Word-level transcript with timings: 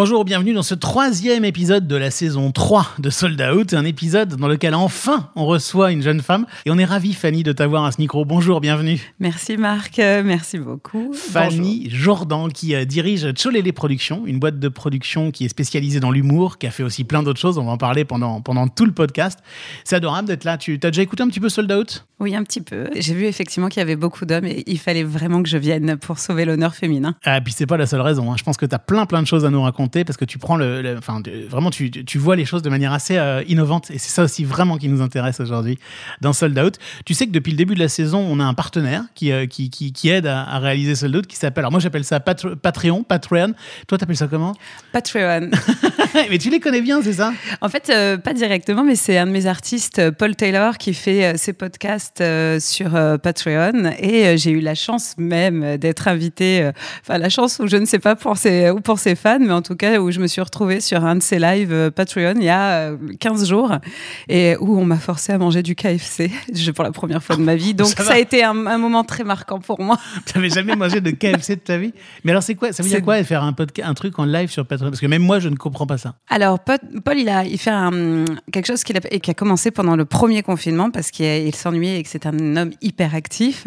Bonjour, 0.00 0.24
bienvenue 0.24 0.52
dans 0.52 0.62
ce 0.62 0.76
troisième 0.76 1.44
épisode 1.44 1.88
de 1.88 1.96
la 1.96 2.12
saison 2.12 2.52
3 2.52 2.86
de 3.00 3.10
Sold 3.10 3.42
Out, 3.42 3.74
un 3.74 3.84
épisode 3.84 4.36
dans 4.36 4.46
lequel 4.46 4.76
enfin 4.76 5.28
on 5.34 5.44
reçoit 5.44 5.90
une 5.90 6.02
jeune 6.02 6.20
femme 6.20 6.46
et 6.64 6.70
on 6.70 6.78
est 6.78 6.84
ravi 6.84 7.14
Fanny 7.14 7.42
de 7.42 7.50
t'avoir 7.50 7.84
à 7.84 7.90
ce 7.90 8.00
micro. 8.00 8.24
Bonjour, 8.24 8.60
bienvenue. 8.60 9.12
Merci 9.18 9.56
Marc, 9.56 9.98
euh, 9.98 10.22
merci 10.24 10.60
beaucoup. 10.60 11.12
Fanny 11.14 11.90
Jourdan 11.90 12.46
qui 12.46 12.76
euh, 12.76 12.84
dirige 12.84 13.26
Cholélé 13.34 13.72
Productions, 13.72 14.22
une 14.24 14.38
boîte 14.38 14.60
de 14.60 14.68
production 14.68 15.32
qui 15.32 15.46
est 15.46 15.48
spécialisée 15.48 15.98
dans 15.98 16.12
l'humour, 16.12 16.58
qui 16.58 16.68
a 16.68 16.70
fait 16.70 16.84
aussi 16.84 17.02
plein 17.02 17.24
d'autres 17.24 17.40
choses, 17.40 17.58
on 17.58 17.64
va 17.64 17.72
en 17.72 17.76
parler 17.76 18.04
pendant, 18.04 18.40
pendant 18.40 18.68
tout 18.68 18.84
le 18.84 18.92
podcast. 18.92 19.40
C'est 19.82 19.96
adorable 19.96 20.28
d'être 20.28 20.44
là, 20.44 20.58
tu 20.58 20.78
as 20.80 20.90
déjà 20.92 21.02
écouté 21.02 21.24
un 21.24 21.28
petit 21.28 21.40
peu 21.40 21.48
Sold 21.48 21.72
Out? 21.72 22.06
Oui, 22.20 22.36
un 22.36 22.44
petit 22.44 22.60
peu. 22.60 22.88
J'ai 22.96 23.14
vu 23.14 23.24
effectivement 23.24 23.68
qu'il 23.68 23.80
y 23.80 23.82
avait 23.82 23.96
beaucoup 23.96 24.26
d'hommes 24.26 24.44
et 24.44 24.62
il 24.66 24.78
fallait 24.78 25.04
vraiment 25.04 25.42
que 25.42 25.48
je 25.48 25.58
vienne 25.58 25.96
pour 25.96 26.20
sauver 26.20 26.44
l'honneur 26.44 26.76
féminin. 26.76 27.16
Ah, 27.24 27.38
et 27.38 27.40
puis 27.40 27.52
c'est 27.52 27.66
pas 27.66 27.76
la 27.76 27.86
seule 27.86 28.00
raison, 28.00 28.30
hein. 28.30 28.36
je 28.38 28.44
pense 28.44 28.56
que 28.56 28.66
tu 28.66 28.74
as 28.76 28.78
plein 28.78 29.04
plein 29.04 29.22
de 29.22 29.26
choses 29.26 29.44
à 29.44 29.50
nous 29.50 29.62
raconter 29.62 29.87
parce 29.88 30.16
que 30.16 30.24
tu 30.24 30.38
prends 30.38 30.56
le, 30.56 30.96
enfin 30.98 31.22
vraiment 31.48 31.70
tu, 31.70 31.90
tu, 31.90 32.18
vois 32.18 32.36
les 32.36 32.44
choses 32.44 32.62
de 32.62 32.70
manière 32.70 32.92
assez 32.92 33.16
euh, 33.16 33.42
innovante 33.48 33.90
et 33.90 33.98
c'est 33.98 34.10
ça 34.10 34.22
aussi 34.22 34.44
vraiment 34.44 34.76
qui 34.76 34.88
nous 34.88 35.00
intéresse 35.00 35.40
aujourd'hui 35.40 35.78
dans 36.20 36.32
Sold 36.32 36.58
Out. 36.58 36.78
Tu 37.04 37.14
sais 37.14 37.26
que 37.26 37.32
depuis 37.32 37.52
le 37.52 37.56
début 37.56 37.74
de 37.74 37.80
la 37.80 37.88
saison, 37.88 38.24
on 38.28 38.40
a 38.40 38.44
un 38.44 38.54
partenaire 38.54 39.04
qui, 39.14 39.32
euh, 39.32 39.46
qui, 39.46 39.70
qui, 39.70 39.92
qui, 39.92 40.08
aide 40.08 40.26
à, 40.26 40.58
réaliser 40.58 40.94
Sold 40.94 41.16
Out 41.16 41.26
qui 41.26 41.36
s'appelle, 41.36 41.62
alors 41.62 41.72
moi 41.72 41.80
j'appelle 41.80 42.04
ça 42.04 42.20
Patreon, 42.20 43.02
Patreon. 43.04 43.54
Toi 43.86 43.98
t'appelles 43.98 44.16
ça 44.16 44.26
comment? 44.26 44.54
Patreon. 44.92 45.50
mais 46.30 46.38
tu 46.38 46.50
les 46.50 46.60
connais 46.60 46.82
bien, 46.82 47.02
c'est 47.02 47.14
ça? 47.14 47.32
En 47.60 47.68
fait, 47.68 47.90
euh, 47.90 48.16
pas 48.16 48.34
directement, 48.34 48.84
mais 48.84 48.96
c'est 48.96 49.18
un 49.18 49.26
de 49.26 49.32
mes 49.32 49.46
artistes, 49.46 50.10
Paul 50.10 50.36
Taylor, 50.36 50.78
qui 50.78 50.94
fait 50.94 51.36
ses 51.36 51.52
podcasts 51.52 52.22
sur 52.60 52.90
Patreon 53.22 53.92
et 53.98 54.36
j'ai 54.36 54.50
eu 54.50 54.60
la 54.60 54.74
chance 54.74 55.14
même 55.18 55.76
d'être 55.76 56.08
invité, 56.08 56.70
enfin 57.02 57.18
la 57.18 57.28
chance 57.28 57.58
ou 57.58 57.66
je 57.66 57.76
ne 57.76 57.84
sais 57.84 57.98
pas 57.98 58.16
pour 58.16 58.36
ses, 58.36 58.70
ou 58.70 58.80
pour 58.80 58.98
ses 58.98 59.14
fans, 59.14 59.38
mais 59.40 59.52
en 59.52 59.62
tout 59.62 59.76
cas 59.78 59.98
où 59.98 60.10
je 60.10 60.20
me 60.20 60.26
suis 60.26 60.42
retrouvée 60.42 60.80
sur 60.80 61.04
un 61.04 61.16
de 61.16 61.22
ces 61.22 61.38
lives 61.38 61.72
euh, 61.72 61.90
Patreon 61.90 62.34
il 62.36 62.44
y 62.44 62.48
a 62.50 62.92
15 63.20 63.42
euh, 63.42 63.46
jours 63.46 63.72
et 64.28 64.56
où 64.60 64.78
on 64.78 64.84
m'a 64.84 64.98
forcé 64.98 65.32
à 65.32 65.38
manger 65.38 65.62
du 65.62 65.74
KFC 65.74 66.30
pour 66.74 66.84
la 66.84 66.92
première 66.92 67.22
fois 67.22 67.36
de 67.36 67.42
ma 67.42 67.56
vie. 67.56 67.74
Donc 67.74 67.88
ça, 67.88 68.12
a 68.12 68.18
été 68.18 68.44
un, 68.44 68.54
moment 68.54 69.04
très 69.04 69.24
marquant 69.24 69.60
pour 69.60 69.80
moi. 69.80 69.96
Tu 70.26 70.36
n'avais 70.36 70.50
jamais 70.50 70.76
mangé 70.76 71.00
de 71.00 71.10
KFC 71.10 71.56
de 71.56 71.60
ta 71.60 71.78
vie? 71.78 71.94
Mais 72.24 72.32
alors 72.32 72.42
c'est 72.42 72.54
quoi? 72.54 72.72
Ça 72.72 72.82
veut 72.82 72.88
dire 72.88 73.02
quoi 73.02 73.22
faire 73.24 73.42
un, 73.42 73.52
podcast, 73.52 73.88
un 73.88 73.94
truc 73.94 74.18
en 74.18 74.24
live 74.24 74.50
sur 74.50 74.66
Patreon? 74.66 74.90
Parce 74.90 75.00
que 75.00 75.06
même 75.06 75.22
moi 75.22 75.38
je 75.38 75.48
ne 75.48 75.56
comprends 75.56 75.86
pas 75.86 75.98
ça. 75.98 76.14
Alors 76.28 76.58
Paul 76.58 77.18
il 77.18 77.28
a 77.28 77.44
il 77.44 77.58
fait 77.58 77.70
un, 77.70 78.24
quelque 78.52 78.66
chose 78.66 78.84
qu'il 78.84 78.96
a, 78.96 79.00
qui 79.00 79.30
a 79.30 79.34
commencé 79.34 79.70
pendant 79.70 79.96
le 79.96 80.04
premier 80.04 80.42
confinement 80.42 80.90
parce 80.90 81.10
qu'il 81.10 81.54
s'ennuyait 81.54 81.98
et 81.98 82.02
que 82.02 82.08
c'est 82.08 82.26
un 82.26 82.56
homme 82.56 82.72
hyper 82.82 83.14
actif 83.14 83.64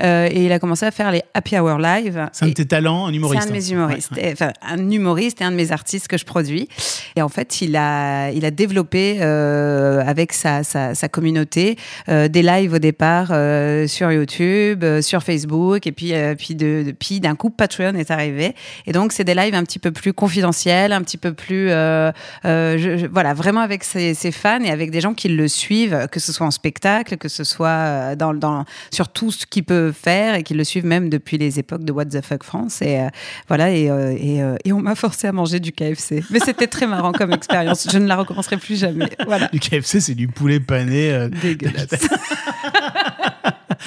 euh, 0.00 0.28
et 0.30 0.44
il 0.44 0.52
a 0.52 0.58
commencé 0.58 0.86
à 0.86 0.90
faire 0.90 1.10
les 1.10 1.22
Happy 1.34 1.58
Hour 1.58 1.78
Live. 1.78 2.28
C'est 2.32 2.44
un 2.44 2.48
de 2.48 2.54
tes 2.54 2.66
talents, 2.66 3.06
un 3.06 3.12
humoriste. 3.12 3.42
C'est 3.42 3.48
un 3.48 3.52
de 3.52 3.56
mes 3.56 3.70
humoristes, 3.70 4.12
enfin 4.32 4.52
un 4.62 4.90
humoriste 4.90 5.41
un 5.42 5.50
de 5.50 5.56
mes 5.56 5.72
artistes 5.72 6.08
que 6.08 6.18
je 6.18 6.24
produis. 6.24 6.68
Et 7.16 7.22
en 7.22 7.28
fait, 7.28 7.60
il 7.60 7.76
a, 7.76 8.30
il 8.30 8.44
a 8.44 8.50
développé 8.50 9.18
euh, 9.20 10.02
avec 10.06 10.32
sa, 10.32 10.62
sa, 10.64 11.08
communauté 11.08 11.76
euh, 12.08 12.28
des 12.28 12.42
lives 12.42 12.74
au 12.74 12.78
départ 12.78 13.28
euh, 13.30 13.86
sur 13.86 14.10
YouTube, 14.10 14.84
sur 15.00 15.22
Facebook, 15.22 15.86
et 15.86 15.92
puis, 15.92 16.12
puis, 16.38 16.54
de, 16.54 16.94
puis 16.98 17.20
d'un 17.20 17.34
coup, 17.34 17.50
Patreon 17.50 17.94
est 17.94 18.10
arrivé. 18.10 18.54
Et 18.86 18.92
donc, 18.92 19.12
c'est 19.12 19.24
des 19.24 19.34
lives 19.34 19.54
un 19.54 19.64
petit 19.64 19.78
peu 19.78 19.90
plus 19.90 20.12
confidentiels, 20.12 20.92
un 20.92 21.02
petit 21.02 21.18
peu 21.18 21.32
plus, 21.32 21.66
voilà, 21.66 23.34
vraiment 23.34 23.60
avec 23.60 23.84
ses, 23.84 24.14
fans 24.32 24.62
et 24.62 24.70
avec 24.70 24.90
des 24.90 25.00
gens 25.00 25.14
qui 25.14 25.28
le 25.28 25.48
suivent, 25.48 26.06
que 26.10 26.20
ce 26.20 26.32
soit 26.32 26.46
en 26.46 26.50
spectacle, 26.50 27.16
que 27.16 27.28
ce 27.28 27.44
soit 27.44 28.16
dans, 28.16 28.64
sur 28.90 29.08
tout 29.08 29.30
ce 29.30 29.46
qu'il 29.46 29.64
peut 29.64 29.92
faire 29.92 30.34
et 30.34 30.42
qui 30.42 30.54
le 30.54 30.64
suivent 30.64 30.86
même 30.86 31.08
depuis 31.08 31.38
les 31.38 31.58
époques 31.58 31.84
de 31.84 31.92
What 31.92 32.06
the 32.06 32.24
Fuck 32.24 32.44
France. 32.44 32.80
Et 32.82 33.00
voilà, 33.48 33.70
et, 33.70 33.86
et, 33.86 34.42
et 34.64 34.72
on 34.72 34.80
m'a 34.80 34.94
forcé 34.94 35.26
à 35.26 35.31
manger 35.32 35.60
du 35.60 35.72
KFC. 35.72 36.22
Mais 36.30 36.38
c'était 36.38 36.66
très 36.66 36.86
marrant 36.86 37.12
comme 37.12 37.32
expérience. 37.32 37.88
Je 37.90 37.98
ne 37.98 38.06
la 38.06 38.16
recommencerai 38.16 38.56
plus 38.56 38.78
jamais. 38.78 39.10
Voilà. 39.26 39.48
Du 39.48 39.60
KFC, 39.60 40.00
c'est 40.00 40.14
du 40.14 40.28
poulet 40.28 40.60
pané. 40.60 41.12
Euh, 41.12 41.28
Dégueulasse. 41.28 41.88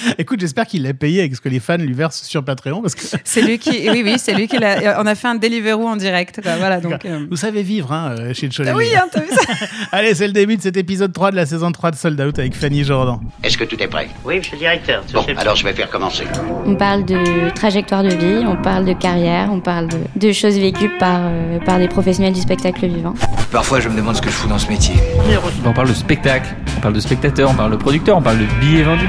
Écoute, 0.18 0.40
j'espère 0.40 0.66
qu'il 0.66 0.82
l'a 0.82 0.94
payé 0.94 1.20
avec 1.20 1.36
ce 1.36 1.40
que 1.40 1.48
les 1.48 1.60
fans 1.60 1.76
lui 1.76 1.92
versent 1.92 2.22
sur 2.22 2.44
Patreon. 2.44 2.82
Parce 2.82 2.94
que... 2.94 3.02
C'est 3.24 3.42
lui 3.42 3.58
qui, 3.58 3.88
oui, 3.90 4.02
oui, 4.04 4.14
c'est 4.18 4.34
lui 4.34 4.48
qui 4.48 4.58
l'a. 4.58 5.00
On 5.00 5.06
a 5.06 5.14
fait 5.14 5.28
un 5.28 5.34
Deliveroo 5.34 5.86
en 5.86 5.96
direct. 5.96 6.40
Voilà, 6.42 6.80
donc, 6.80 7.04
euh. 7.04 7.26
Vous 7.30 7.36
savez 7.36 7.62
vivre 7.62 7.92
hein, 7.92 8.14
euh, 8.18 8.34
chez 8.34 8.48
Cholet. 8.48 8.72
Oui, 8.72 8.86
hein, 8.96 9.06
as 9.12 9.20
vu 9.20 9.28
ça 9.30 9.66
Allez, 9.92 10.14
c'est 10.14 10.26
le 10.26 10.32
début 10.32 10.56
de 10.56 10.62
cet 10.62 10.76
épisode 10.76 11.12
3 11.12 11.30
de 11.30 11.36
la 11.36 11.46
saison 11.46 11.70
3 11.70 11.90
de 11.90 11.96
Sold 11.96 12.20
Out 12.20 12.38
avec 12.38 12.54
Fanny 12.54 12.84
Jordan. 12.84 13.18
Est-ce 13.42 13.58
que 13.58 13.64
tout 13.64 13.80
est 13.82 13.88
prêt? 13.88 14.08
Oui, 14.24 14.38
monsieur 14.38 14.52
le 14.52 14.58
directeur. 14.60 15.04
Bon, 15.12 15.24
alors 15.36 15.56
je 15.56 15.64
vais 15.64 15.72
faire 15.72 15.90
commencer. 15.90 16.24
On 16.64 16.74
parle 16.76 17.04
de 17.04 17.50
trajectoire 17.54 18.02
de 18.02 18.14
vie, 18.14 18.44
on 18.46 18.56
parle 18.56 18.84
de 18.84 18.92
carrière, 18.92 19.48
on 19.52 19.60
parle 19.60 19.88
de, 19.88 19.98
de 20.16 20.32
choses 20.32 20.58
vécues 20.58 20.90
par, 20.98 21.20
euh, 21.24 21.58
par 21.60 21.78
des 21.78 21.88
professionnels 21.88 22.32
du 22.32 22.40
spectacle 22.40 22.86
vivant. 22.86 23.14
Parfois, 23.50 23.80
je 23.80 23.88
me 23.88 23.96
demande 23.96 24.16
ce 24.16 24.22
que 24.22 24.30
je 24.30 24.34
fous 24.34 24.48
dans 24.48 24.58
ce 24.58 24.68
métier. 24.68 24.94
On 25.64 25.72
parle 25.72 25.88
de 25.88 25.94
spectacle, 25.94 26.54
on 26.76 26.80
parle 26.80 26.94
de 26.94 27.00
spectateur, 27.00 27.50
on 27.50 27.54
parle 27.54 27.72
de 27.72 27.76
producteur, 27.76 28.16
on 28.16 28.22
parle 28.22 28.38
de 28.38 28.46
billets 28.60 28.82
vendus. 28.82 29.08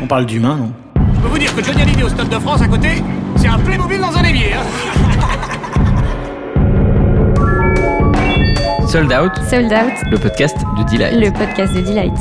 On 0.00 0.06
parle 0.06 0.26
d'humain, 0.26 0.56
non 0.56 0.72
Je 1.14 1.20
peux 1.20 1.28
vous 1.28 1.38
dire 1.38 1.54
que 1.54 1.62
Johnny 1.64 1.82
Hallyday 1.82 2.02
au 2.02 2.08
Stade 2.08 2.28
de 2.28 2.38
France 2.38 2.60
à 2.62 2.68
côté, 2.68 3.02
c'est 3.36 3.48
un 3.48 3.58
Playmobil 3.58 3.98
dans 4.00 4.16
un 4.16 4.24
évier. 4.24 4.52
Hein 4.52 4.62
Sold 8.86 9.12
Out. 9.12 9.32
Sold 9.48 9.72
Out. 9.72 9.94
Le 10.10 10.18
podcast 10.18 10.56
de 10.78 10.82
Delight. 10.90 11.14
Le 11.18 11.30
podcast 11.32 11.74
de 11.74 11.80
Delight. 11.80 12.14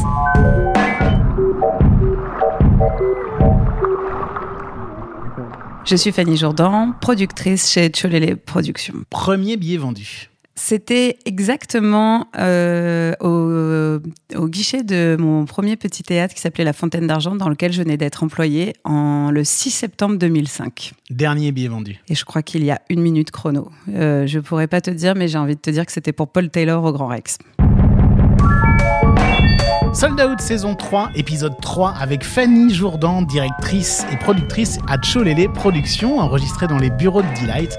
Je 5.85 5.95
suis 5.95 6.11
Fanny 6.11 6.35
Jourdan, 6.35 6.93
productrice 6.99 7.69
chez 7.71 7.91
Cholélé 7.91 8.35
Productions. 8.35 8.95
Premier 9.09 9.55
billet 9.57 9.77
vendu. 9.77 10.29
C'était 10.57 11.17
exactement 11.25 12.27
euh, 12.37 13.11
au, 13.19 13.99
au, 14.37 14.47
guichet 14.47 14.83
de 14.83 15.17
mon 15.19 15.43
premier 15.43 15.75
petit 15.75 16.01
théâtre 16.01 16.33
qui 16.33 16.39
s'appelait 16.39 16.63
La 16.63 16.71
Fontaine 16.71 17.07
d'Argent, 17.07 17.35
dans 17.35 17.49
lequel 17.49 17.73
je 17.73 17.83
venais 17.83 17.97
d'être 17.97 18.23
employée 18.23 18.73
en 18.85 19.31
le 19.31 19.43
6 19.43 19.69
septembre 19.69 20.17
2005. 20.17 20.93
Dernier 21.09 21.51
billet 21.51 21.67
vendu. 21.67 21.99
Et 22.07 22.15
je 22.15 22.23
crois 22.23 22.41
qu'il 22.41 22.63
y 22.63 22.71
a 22.71 22.79
une 22.89 23.01
minute 23.01 23.31
chrono. 23.31 23.69
Euh, 23.93 24.25
je 24.27 24.39
pourrais 24.39 24.67
pas 24.67 24.79
te 24.79 24.91
dire, 24.91 25.13
mais 25.13 25.27
j'ai 25.27 25.37
envie 25.37 25.55
de 25.55 25.61
te 25.61 25.69
dire 25.69 25.85
que 25.85 25.91
c'était 25.91 26.13
pour 26.13 26.29
Paul 26.29 26.49
Taylor 26.49 26.81
au 26.85 26.93
Grand 26.93 27.07
Rex. 27.07 27.37
Sold 29.93 30.19
Out 30.19 30.39
saison 30.39 30.75
3, 30.75 31.11
épisode 31.15 31.55
3, 31.61 31.95
avec 31.99 32.23
Fanny 32.23 32.73
Jourdan, 32.73 33.21
directrice 33.23 34.05
et 34.11 34.17
productrice 34.17 34.77
à 34.87 34.97
Cholélé 34.97 35.49
Productions, 35.49 36.19
enregistrée 36.19 36.67
dans 36.67 36.77
les 36.77 36.89
bureaux 36.89 37.21
de 37.21 37.41
Delight 37.41 37.77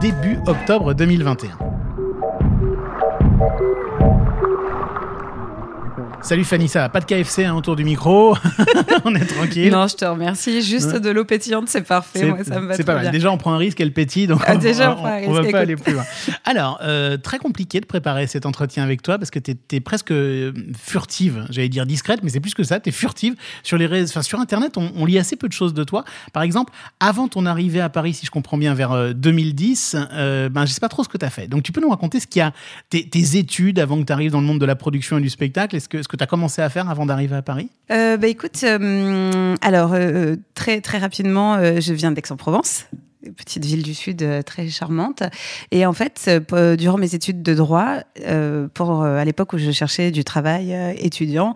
début 0.00 0.38
octobre 0.46 0.92
2021. 0.92 1.75
Salut 6.22 6.44
Fanny, 6.44 6.68
ça 6.68 6.80
va 6.80 6.88
Pas 6.88 7.00
de 7.00 7.04
KFC 7.04 7.44
hein, 7.44 7.54
autour 7.54 7.76
du 7.76 7.84
micro 7.84 8.36
On 9.04 9.14
est 9.14 9.26
tranquille. 9.26 9.70
Non, 9.70 9.86
je 9.86 9.94
te 9.94 10.04
remercie. 10.04 10.62
Juste 10.62 10.96
de 10.96 11.10
l'eau 11.10 11.24
pétillante, 11.24 11.68
c'est 11.68 11.82
parfait. 11.82 12.32
ça 12.44 12.60
me 12.60 12.66
va 12.66 12.74
C'est 12.74 12.84
pas 12.84 12.94
mal. 12.94 13.10
Déjà, 13.10 13.30
on 13.30 13.38
prend 13.38 13.52
un 13.52 13.58
risque, 13.58 13.80
elle 13.80 13.92
pétille, 13.92 14.26
donc 14.26 14.42
ah, 14.46 14.56
déjà, 14.56 14.96
on, 14.96 15.04
on, 15.04 15.30
on, 15.30 15.32
va 15.32 15.44
pas 15.44 15.60
aller 15.60 15.76
plus 15.76 15.92
loin. 15.92 16.04
Alors, 16.44 16.78
euh, 16.82 17.16
très 17.16 17.38
compliqué 17.38 17.80
de 17.80 17.86
préparer 17.86 18.26
cet 18.26 18.46
entretien 18.46 18.82
avec 18.82 19.02
toi 19.02 19.18
parce 19.18 19.30
que 19.30 19.38
tu 19.38 19.56
es, 19.72 19.80
presque 19.80 20.10
euh, 20.10 20.52
furtive. 20.76 21.46
J'allais 21.50 21.68
dire 21.68 21.86
discrète, 21.86 22.20
mais 22.22 22.30
c'est 22.30 22.40
plus 22.40 22.54
que 22.54 22.64
ça. 22.64 22.80
Tu 22.80 22.88
es 22.88 22.92
furtive. 22.92 23.34
Sur, 23.62 23.78
les 23.78 23.86
réseaux, 23.86 24.22
sur 24.22 24.40
Internet, 24.40 24.76
on, 24.76 25.04
lit 25.04 25.18
assez 25.18 25.36
peu 25.36 25.46
de 25.46 25.52
choses 25.52 25.74
de 25.74 25.84
toi. 25.84 26.04
Par 26.32 26.42
exemple, 26.42 26.72
avant 26.98 27.28
ton 27.28 27.46
arrivée 27.46 27.80
à 27.80 27.88
Paris, 27.88 28.14
si 28.14 28.26
je 28.26 28.30
comprends 28.30 28.58
bien, 28.58 28.74
vers 28.74 29.14
2010, 29.14 29.96
euh, 30.12 30.48
ben, 30.48 30.66
je 30.66 30.72
sais 30.72 30.80
pas 30.80 30.88
trop 30.88 31.04
ce 31.04 31.08
que 31.08 31.18
tu 31.18 31.24
as 31.24 31.30
fait. 31.30 31.46
Donc, 31.46 31.62
tu 31.62 31.72
peux 31.72 31.80
nous 31.80 31.90
raconter 31.90 32.18
ce 32.20 32.26
qu'il 32.26 32.40
y 32.40 32.42
a, 32.42 32.52
tes, 32.90 33.08
tes, 33.08 33.36
études 33.36 33.78
avant 33.78 34.00
que 34.00 34.06
tu 34.06 34.12
arrives 34.12 34.32
dans 34.32 34.40
le 34.40 34.46
monde 34.46 34.60
de 34.60 34.66
la 34.66 34.76
production 34.76 35.18
et 35.18 35.20
du 35.20 35.30
spectacle? 35.30 35.76
Est-ce 35.76 35.88
que, 35.88 35.98
est-ce 35.98 36.08
que 36.08 36.15
tu 36.16 36.22
as 36.22 36.26
commencé 36.26 36.62
à 36.62 36.68
faire 36.68 36.88
avant 36.90 37.06
d'arriver 37.06 37.36
à 37.36 37.42
Paris? 37.42 37.70
Euh, 37.90 38.16
bah, 38.16 38.26
Écoute, 38.26 38.60
euh, 38.64 39.54
alors 39.60 39.92
euh, 39.94 40.36
très, 40.54 40.80
très 40.80 40.98
rapidement, 40.98 41.58
je 41.80 41.92
viens 41.92 42.12
d'Aix-en-Provence 42.12 42.86
petite 43.32 43.64
ville 43.64 43.82
du 43.82 43.94
Sud 43.94 44.22
euh, 44.22 44.42
très 44.42 44.68
charmante. 44.68 45.22
Et 45.70 45.86
en 45.86 45.92
fait, 45.92 46.30
euh, 46.52 46.76
durant 46.76 46.98
mes 46.98 47.14
études 47.14 47.42
de 47.42 47.54
droit, 47.54 47.96
euh, 48.26 48.68
à 48.78 49.24
l'époque 49.24 49.52
où 49.52 49.58
je 49.58 49.70
cherchais 49.70 50.10
du 50.10 50.24
travail 50.24 50.76
étudiant, 50.98 51.54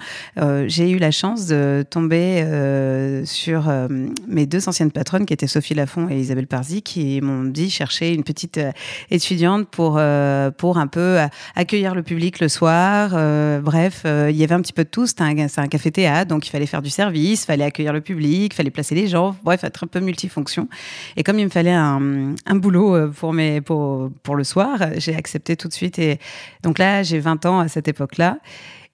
j'ai 0.66 0.90
eu 0.90 0.98
la 0.98 1.10
chance 1.10 1.46
de 1.46 1.84
tomber 1.88 2.44
sur 3.24 3.70
mes 4.26 4.46
deux 4.46 4.68
anciennes 4.68 4.90
patronnes, 4.90 5.26
qui 5.26 5.32
étaient 5.32 5.46
Sophie 5.46 5.74
Lafont 5.74 6.08
et 6.08 6.18
Isabelle 6.18 6.46
Parzi, 6.46 6.82
qui 6.82 7.20
m'ont 7.20 7.44
dit 7.44 7.70
chercher 7.70 8.12
une 8.14 8.24
petite 8.24 8.60
étudiante 9.10 9.68
pour 9.68 10.00
pour 10.56 10.78
un 10.78 10.86
peu 10.86 11.18
accueillir 11.54 11.94
le 11.94 12.02
public 12.02 12.40
le 12.40 12.48
soir. 12.48 13.10
bref, 13.62 14.02
il 14.04 14.36
y 14.36 14.44
avait 14.44 14.54
un 14.54 14.60
petit 14.60 14.72
peu 14.72 14.84
de 14.84 14.90
tout. 14.90 15.06
C'était 15.06 15.22
un, 15.22 15.36
un 15.56 15.68
café 15.68 15.90
théâtre, 15.90 16.28
donc 16.28 16.46
il 16.46 16.50
fallait 16.50 16.66
faire 16.66 16.82
du 16.82 16.90
service, 16.90 17.42
il 17.42 17.46
fallait 17.46 17.64
accueillir 17.64 17.92
le 17.92 18.00
public, 18.00 18.52
il 18.52 18.56
fallait 18.56 18.70
placer 18.70 18.94
les 18.94 19.08
gens. 19.08 19.36
Bref, 19.42 19.64
être 19.64 19.84
un 19.84 19.88
peu 19.88 20.00
multifonction. 20.00 20.68
Et 21.16 21.22
comme 21.22 21.38
il 21.38 21.44
me 21.44 21.50
fallait 21.50 21.59
un, 21.68 22.34
un, 22.46 22.54
boulot 22.56 22.96
euh, 22.96 23.08
pour, 23.08 23.32
mes, 23.32 23.60
pour, 23.60 24.10
pour 24.22 24.36
le 24.36 24.44
soir. 24.44 24.78
J'ai 24.96 25.14
accepté 25.14 25.56
tout 25.56 25.68
de 25.68 25.72
suite. 25.72 25.98
Et 25.98 26.18
donc 26.62 26.78
là, 26.78 27.02
j'ai 27.02 27.18
20 27.18 27.44
ans 27.46 27.60
à 27.60 27.68
cette 27.68 27.88
époque-là. 27.88 28.38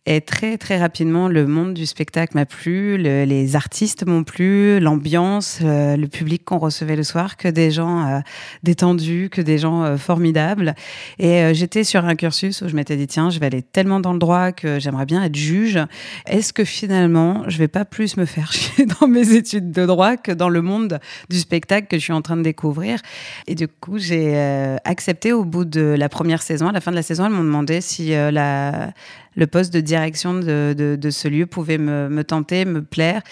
Et 0.08 0.20
très, 0.20 0.56
très 0.56 0.78
rapidement, 0.78 1.26
le 1.26 1.46
monde 1.48 1.74
du 1.74 1.84
spectacle 1.84 2.36
m'a 2.36 2.46
plu, 2.46 2.96
le- 2.96 3.24
les 3.24 3.56
artistes 3.56 4.06
m'ont 4.06 4.22
plu, 4.22 4.78
l'ambiance, 4.78 5.58
euh, 5.64 5.96
le 5.96 6.06
public 6.06 6.44
qu'on 6.44 6.58
recevait 6.58 6.94
le 6.94 7.02
soir, 7.02 7.36
que 7.36 7.48
des 7.48 7.72
gens 7.72 8.06
euh, 8.06 8.20
détendus, 8.62 9.30
que 9.32 9.40
des 9.40 9.58
gens 9.58 9.82
euh, 9.82 9.96
formidables. 9.96 10.76
Et 11.18 11.52
j'étais 11.54 11.82
sur 11.82 12.04
un 12.04 12.14
cursus 12.14 12.62
où 12.62 12.68
je 12.68 12.76
m'étais 12.76 12.96
dit, 12.96 13.08
tiens, 13.08 13.30
je 13.30 13.40
vais 13.40 13.46
aller 13.46 13.62
tellement 13.62 13.98
dans 13.98 14.12
le 14.12 14.20
droit 14.20 14.52
que 14.52 14.78
j'aimerais 14.78 15.06
bien 15.06 15.24
être 15.24 15.34
juge. 15.34 15.80
Est-ce 16.26 16.52
que 16.52 16.64
finalement, 16.64 17.42
je 17.48 17.58
vais 17.58 17.66
pas 17.68 17.84
plus 17.84 18.16
me 18.16 18.26
faire 18.26 18.52
chier 18.52 18.86
dans 19.00 19.08
mes 19.08 19.34
études 19.34 19.72
de 19.72 19.86
droit 19.86 20.16
que 20.16 20.30
dans 20.30 20.48
le 20.48 20.62
monde 20.62 21.00
du 21.30 21.38
spectacle 21.40 21.88
que 21.88 21.96
je 21.98 22.02
suis 22.02 22.12
en 22.12 22.22
train 22.22 22.36
de 22.36 22.42
découvrir? 22.42 23.00
Et 23.48 23.56
du 23.56 23.66
coup, 23.66 23.98
j'ai 23.98 24.36
accepté 24.84 25.32
au 25.32 25.44
bout 25.44 25.64
de 25.64 25.80
la 25.98 26.08
première 26.08 26.42
saison. 26.42 26.68
À 26.68 26.72
la 26.72 26.80
fin 26.80 26.92
de 26.92 26.96
la 26.96 27.02
saison, 27.02 27.26
elles 27.26 27.32
m'ont 27.32 27.42
demandé 27.42 27.80
si 27.80 28.10
la, 28.10 28.92
le 29.34 29.46
poste 29.46 29.72
de 29.72 29.80
direction 29.96 30.34
de, 30.34 31.10
ce 31.10 31.28
lieu 31.28 31.46
pouvait 31.46 31.78
me, 31.78 32.08
me 32.08 32.24
tenter, 32.24 32.64
me 32.64 32.82
plaire. 32.82 33.22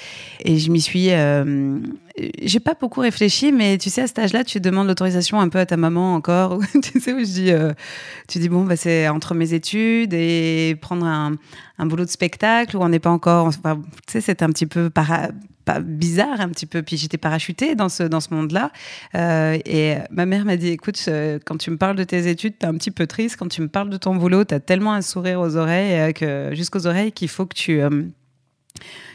Et 0.45 0.59
je 0.59 0.71
m'y 0.71 0.81
suis. 0.81 1.11
euh, 1.11 1.79
j'ai 2.17 2.61
pas 2.61 2.75
beaucoup 2.81 3.01
réfléchi, 3.01 3.51
mais 3.51 3.77
tu 3.77 3.91
sais, 3.91 4.03
à 4.03 4.07
cet 4.07 4.19
âge-là, 4.21 4.45
tu 4.45 4.61
demandes 4.61 4.87
l'autorisation 4.87 5.41
un 5.41 5.49
peu 5.49 5.59
à 5.59 5.67
ta 5.67 5.77
maman 5.77 6.15
encore. 6.15 6.61
tu 6.83 7.01
sais, 7.01 7.13
où 7.13 7.19
je 7.19 7.25
dis, 7.25 7.51
euh, 7.51 7.73
tu 8.29 8.39
dis, 8.39 8.49
bon, 8.49 8.65
bah, 8.65 8.77
c'est 8.77 9.09
entre 9.09 9.35
mes 9.35 9.53
études 9.53 10.15
et 10.15 10.77
prendre 10.81 11.07
un, 11.07 11.33
un 11.79 11.87
boulot 11.87 12.05
de 12.05 12.11
spectacle 12.11 12.77
où 12.77 12.81
on 12.83 12.89
n'est 12.89 13.01
pas 13.01 13.11
encore. 13.11 13.51
Tu 13.53 13.59
sais, 14.07 14.21
c'est 14.21 14.43
un 14.43 14.49
petit 14.51 14.67
peu 14.67 14.91
para- 14.91 15.31
pas 15.65 15.81
bizarre, 15.81 16.41
un 16.41 16.51
petit 16.51 16.67
peu. 16.67 16.83
Puis 16.83 16.97
j'étais 16.97 17.19
parachutée 17.19 17.75
dans 17.75 17.89
ce, 17.89 18.05
dans 18.05 18.21
ce 18.21 18.33
monde-là. 18.33 18.71
Euh, 19.17 19.59
et 19.65 19.97
ma 20.11 20.27
mère 20.27 20.45
m'a 20.45 20.57
dit, 20.57 20.69
écoute, 20.69 21.03
euh, 21.09 21.39
quand 21.45 21.57
tu 21.57 21.71
me 21.71 21.77
parles 21.79 21.97
de 21.97 22.05
tes 22.05 22.29
études, 22.29 22.59
t'es 22.59 22.67
un 22.67 22.75
petit 22.75 22.91
peu 22.93 23.07
triste. 23.09 23.37
Quand 23.37 23.49
tu 23.49 23.61
me 23.61 23.69
parles 23.69 23.91
de 23.91 23.97
ton 23.97 24.15
boulot, 24.15 24.45
t'as 24.45 24.61
tellement 24.61 24.93
un 24.93 25.03
sourire 25.03 25.41
aux 25.41 25.57
oreilles, 25.57 25.95
euh, 25.95 26.13
que, 26.13 26.55
jusqu'aux 26.55 26.87
oreilles, 26.87 27.11
qu'il 27.13 27.29
faut 27.29 27.47
que 27.47 27.55
tu. 27.55 27.81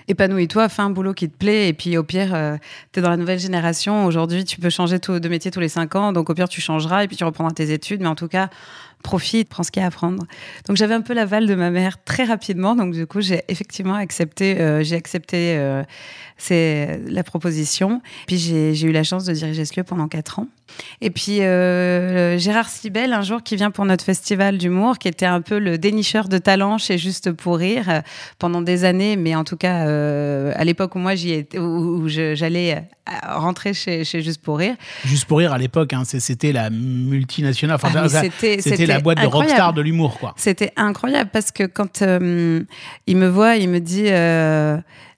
Épanouis-toi, 0.10 0.70
fais 0.70 0.82
un 0.82 0.90
boulot 0.90 1.14
qui 1.14 1.30
te 1.30 1.38
plaît, 1.38 1.70
et 1.70 1.74
puis 1.74 1.96
au 1.96 2.04
pire, 2.04 2.34
euh, 2.34 2.58
tu 2.92 3.00
es 3.00 3.04
dans 3.04 3.12
la 3.12 3.18
nouvelle 3.18 3.38
génération. 3.38 4.06
Aujourd'hui, 4.06 4.44
tu 4.44 4.60
peux 4.60 4.72
changer 4.72 4.98
de 4.98 5.30
métier 5.30 5.52
tous 5.52 5.60
les 5.60 5.70
cinq 5.70 5.96
ans, 5.96 6.14
donc 6.14 6.32
au 6.32 6.34
pire, 6.34 6.50
tu 6.50 6.62
changeras, 6.62 7.04
et 7.04 7.08
puis 7.08 7.16
tu 7.16 7.24
reprendras 7.24 7.54
tes 7.54 7.72
études, 7.72 8.02
mais 8.02 8.08
en 8.08 8.16
tout 8.16 8.28
cas, 8.28 8.50
profite, 9.04 9.50
prends 9.50 9.62
ce 9.62 9.70
qu'il 9.70 9.82
y 9.82 9.84
a 9.84 9.86
à 9.86 9.90
apprendre. 9.90 10.26
Donc 10.68 10.78
j'avais 10.78 10.96
un 10.96 11.02
peu 11.02 11.14
l'aval 11.14 11.46
de 11.46 11.54
ma 11.54 11.70
mère 11.70 12.04
très 12.04 12.24
rapidement, 12.24 12.76
donc 12.76 12.94
du 12.94 13.06
coup, 13.06 13.22
j'ai 13.22 13.44
effectivement 13.50 13.94
accepté, 13.94 14.60
euh, 14.60 14.84
j'ai 14.84 14.96
accepté 14.96 15.58
euh, 15.58 15.84
la 16.50 17.24
proposition. 17.24 18.02
Puis 18.26 18.38
j'ai 18.40 18.82
eu 18.82 18.92
la 18.92 19.04
chance 19.04 19.26
de 19.26 19.34
diriger 19.34 19.64
ce 19.64 19.80
lieu 19.80 19.84
pendant 19.84 20.08
quatre 20.08 20.40
ans. 20.40 20.48
Et 21.02 21.10
puis 21.10 21.42
euh, 21.42 22.38
Gérard 22.38 22.70
Sibel, 22.70 23.14
un 23.14 23.22
jour, 23.22 23.44
qui 23.44 23.56
vient 23.56 23.72
pour 23.72 23.86
notre 23.86 24.04
festival 24.04 24.58
d'humour, 24.58 24.98
qui 24.98 25.08
était 25.08 25.26
un 25.26 25.42
peu 25.42 25.60
le 25.60 25.78
dénicheur 25.78 26.28
de 26.28 26.38
talent 26.38 26.78
chez 26.78 26.98
Juste 26.98 27.32
pour 27.32 27.58
rire 27.58 27.86
euh, 27.90 28.02
pendant 28.38 28.62
des 28.62 28.84
années, 28.84 29.16
mais 29.16 29.36
en 29.36 29.44
tout 29.44 29.58
cas 29.58 29.88
euh, 29.88 30.52
à 30.56 30.64
l'époque 30.64 30.96
où 30.96 31.00
moi 31.00 31.16
j'y 31.16 31.32
étais, 31.32 31.58
où, 31.60 32.08
j'allais 32.08 32.84
rentrer 33.28 33.74
chez, 33.74 34.04
chez 34.04 34.22
Juste 34.22 34.42
pour 34.42 34.58
rire. 34.58 34.76
Juste 35.06 35.26
pour 35.26 35.40
rire, 35.40 35.54
à 35.54 35.58
l'époque, 35.58 35.94
hein, 35.94 36.04
c'était 36.06 36.52
la 36.52 36.70
multinationale. 36.70 37.76
Enfin, 37.76 37.90
Ah, 37.96 38.08
c'était- 38.10 38.86
la 38.86 39.00
boîte 39.00 39.22
de 39.22 39.28
rockstar 39.28 39.74
de 39.74 39.82
l'humour, 39.82 40.20
quoi. 40.20 40.34
C'était 40.38 40.72
incroyable 40.76 41.30
parce 41.32 41.52
que 41.52 41.64
quand 41.64 42.02
il 42.02 43.18
me 43.18 43.28
voit, 43.28 43.56
il 43.56 43.70
me 43.70 43.80
dit. 43.80 44.10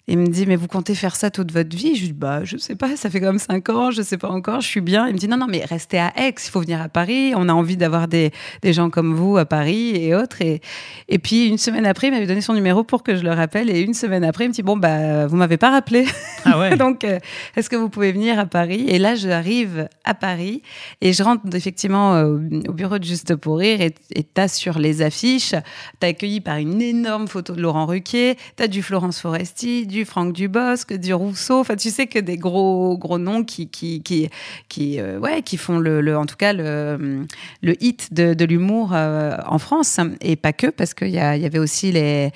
Il 0.07 0.18
me 0.18 0.27
dit, 0.27 0.45
mais 0.45 0.56
vous 0.56 0.68
comptez 0.68 0.95
faire 0.95 1.15
ça 1.15 1.30
toute 1.30 1.51
votre 1.51 1.75
vie? 1.75 1.95
Je 1.95 2.01
lui 2.01 2.07
dis, 2.07 2.13
bah, 2.13 2.44
je 2.44 2.57
sais 2.57 2.75
pas, 2.75 2.95
ça 2.95 3.09
fait 3.09 3.21
comme 3.21 3.39
cinq 3.39 3.69
ans, 3.69 3.92
je 3.92 4.01
sais 4.01 4.18
pas 4.18 4.30
encore, 4.30 4.62
je 4.62 4.68
suis 4.68 4.81
bien. 4.81 5.07
Il 5.07 5.13
me 5.13 5.18
dit, 5.18 5.27
non, 5.27 5.38
non, 5.38 5.48
mais 5.48 5.63
restez 5.65 6.00
à 6.00 6.13
Aix, 6.18 6.36
il 6.44 6.50
faut 6.50 6.62
venir 6.62 6.81
à 6.81 6.89
Paris, 6.89 7.33
on 7.36 7.50
a 7.50 7.53
envie 7.53 7.77
d'avoir 7.77 8.07
des, 8.07 8.31
des 8.62 8.74
gens 8.74 8.89
comme 8.89 9.13
vous 9.13 9.38
à 9.38 9.45
Paris 9.45 9.95
et 9.95 10.15
autres. 10.15 10.42
Et, 10.42 10.62
et 11.07 11.19
puis, 11.19 11.48
une 11.48 11.57
semaine 11.57 11.86
après, 11.86 12.07
il 12.07 12.12
m'avait 12.12 12.27
donné 12.27 12.42
son 12.42 12.53
numéro 12.53 12.83
pour 12.83 13.03
que 13.03 13.15
je 13.15 13.24
le 13.24 13.31
rappelle. 13.31 13.69
Et 13.69 13.81
une 13.81 13.94
semaine 13.94 14.24
après, 14.24 14.45
il 14.45 14.50
me 14.50 14.53
dit, 14.53 14.63
bon, 14.63 14.77
bah, 14.77 15.27
vous 15.27 15.38
m'avez 15.38 15.57
pas 15.57 15.71
rappelé. 15.71 16.06
Ah 16.45 16.59
ouais. 16.59 16.75
Donc, 16.81 17.04
euh, 17.04 17.19
est-ce 17.56 17.69
que 17.69 17.75
vous 17.75 17.89
pouvez 17.89 18.12
venir 18.12 18.39
à 18.39 18.45
Paris? 18.45 18.86
Et 18.88 19.00
là, 19.00 19.15
j'arrive 19.15 19.88
à 20.04 20.13
Paris 20.13 20.62
et 21.01 21.13
je 21.13 21.24
rentre 21.24 21.44
effectivement 21.54 22.15
euh, 22.15 22.38
au 22.68 22.74
bureau 22.74 22.97
de 22.97 23.04
Juste 23.04 23.36
pour 23.36 23.57
Rire 23.57 23.81
et 23.81 23.94
et 24.15 24.24
t'as 24.24 24.47
sur 24.47 24.80
les 24.80 25.01
affiches, 25.01 25.56
t'as 26.00 26.07
accueilli 26.07 26.42
par 26.42 26.57
une 26.57 26.81
énorme 26.81 27.27
photo 27.27 27.54
de 27.54 27.62
Laurent 27.62 27.86
Ruquier, 27.86 28.38
t'as 28.56 28.68
du 28.68 28.81
Florence 28.81 29.19
Foresti, 29.19 29.88
du 29.91 30.05
Franck 30.05 30.33
Dubosc, 30.33 30.93
du 30.93 31.13
Rousseau. 31.13 31.59
Enfin, 31.59 31.75
tu 31.75 31.89
sais 31.91 32.07
que 32.07 32.17
des 32.17 32.38
gros 32.38 32.97
gros 32.97 33.19
noms 33.19 33.43
qui 33.43 33.67
qui 33.67 34.01
qui 34.01 34.29
qui 34.69 34.99
euh, 34.99 35.19
ouais 35.19 35.41
qui 35.43 35.57
font 35.57 35.77
le, 35.77 36.01
le- 36.01 36.17
en 36.17 36.25
tout 36.25 36.38
cas 36.38 36.53
le 36.53 37.25
le 37.61 37.83
hit 37.83 38.13
de, 38.13 38.33
de 38.33 38.45
l'humour 38.45 38.91
euh, 38.93 39.35
en 39.45 39.59
France 39.59 39.99
et 40.21 40.35
pas 40.35 40.53
que 40.53 40.67
parce 40.67 40.93
qu'il 40.93 41.09
y, 41.09 41.11
y 41.13 41.19
avait 41.19 41.59
aussi 41.59 41.91
les 41.91 42.31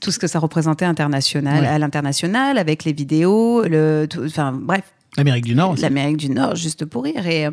tout 0.00 0.10
ce 0.12 0.18
que 0.18 0.26
ça 0.26 0.38
représentait 0.38 0.84
international 0.84 1.62
Ouais. 1.62 1.66
à 1.68 1.78
l'international 1.78 2.58
avec 2.58 2.84
les 2.84 2.92
vidéos 2.92 3.62
le 3.64 4.06
tout- 4.08 4.24
enfin 4.24 4.52
bref 4.52 4.82
L'Amérique 5.16 5.46
du 5.46 5.54
Nord 5.54 5.74
l'Amérique 5.80 6.18
du 6.18 6.28
Nord 6.30 6.54
juste 6.56 6.84
pour 6.84 7.04
rire 7.04 7.26
et 7.26 7.46
euh, 7.46 7.50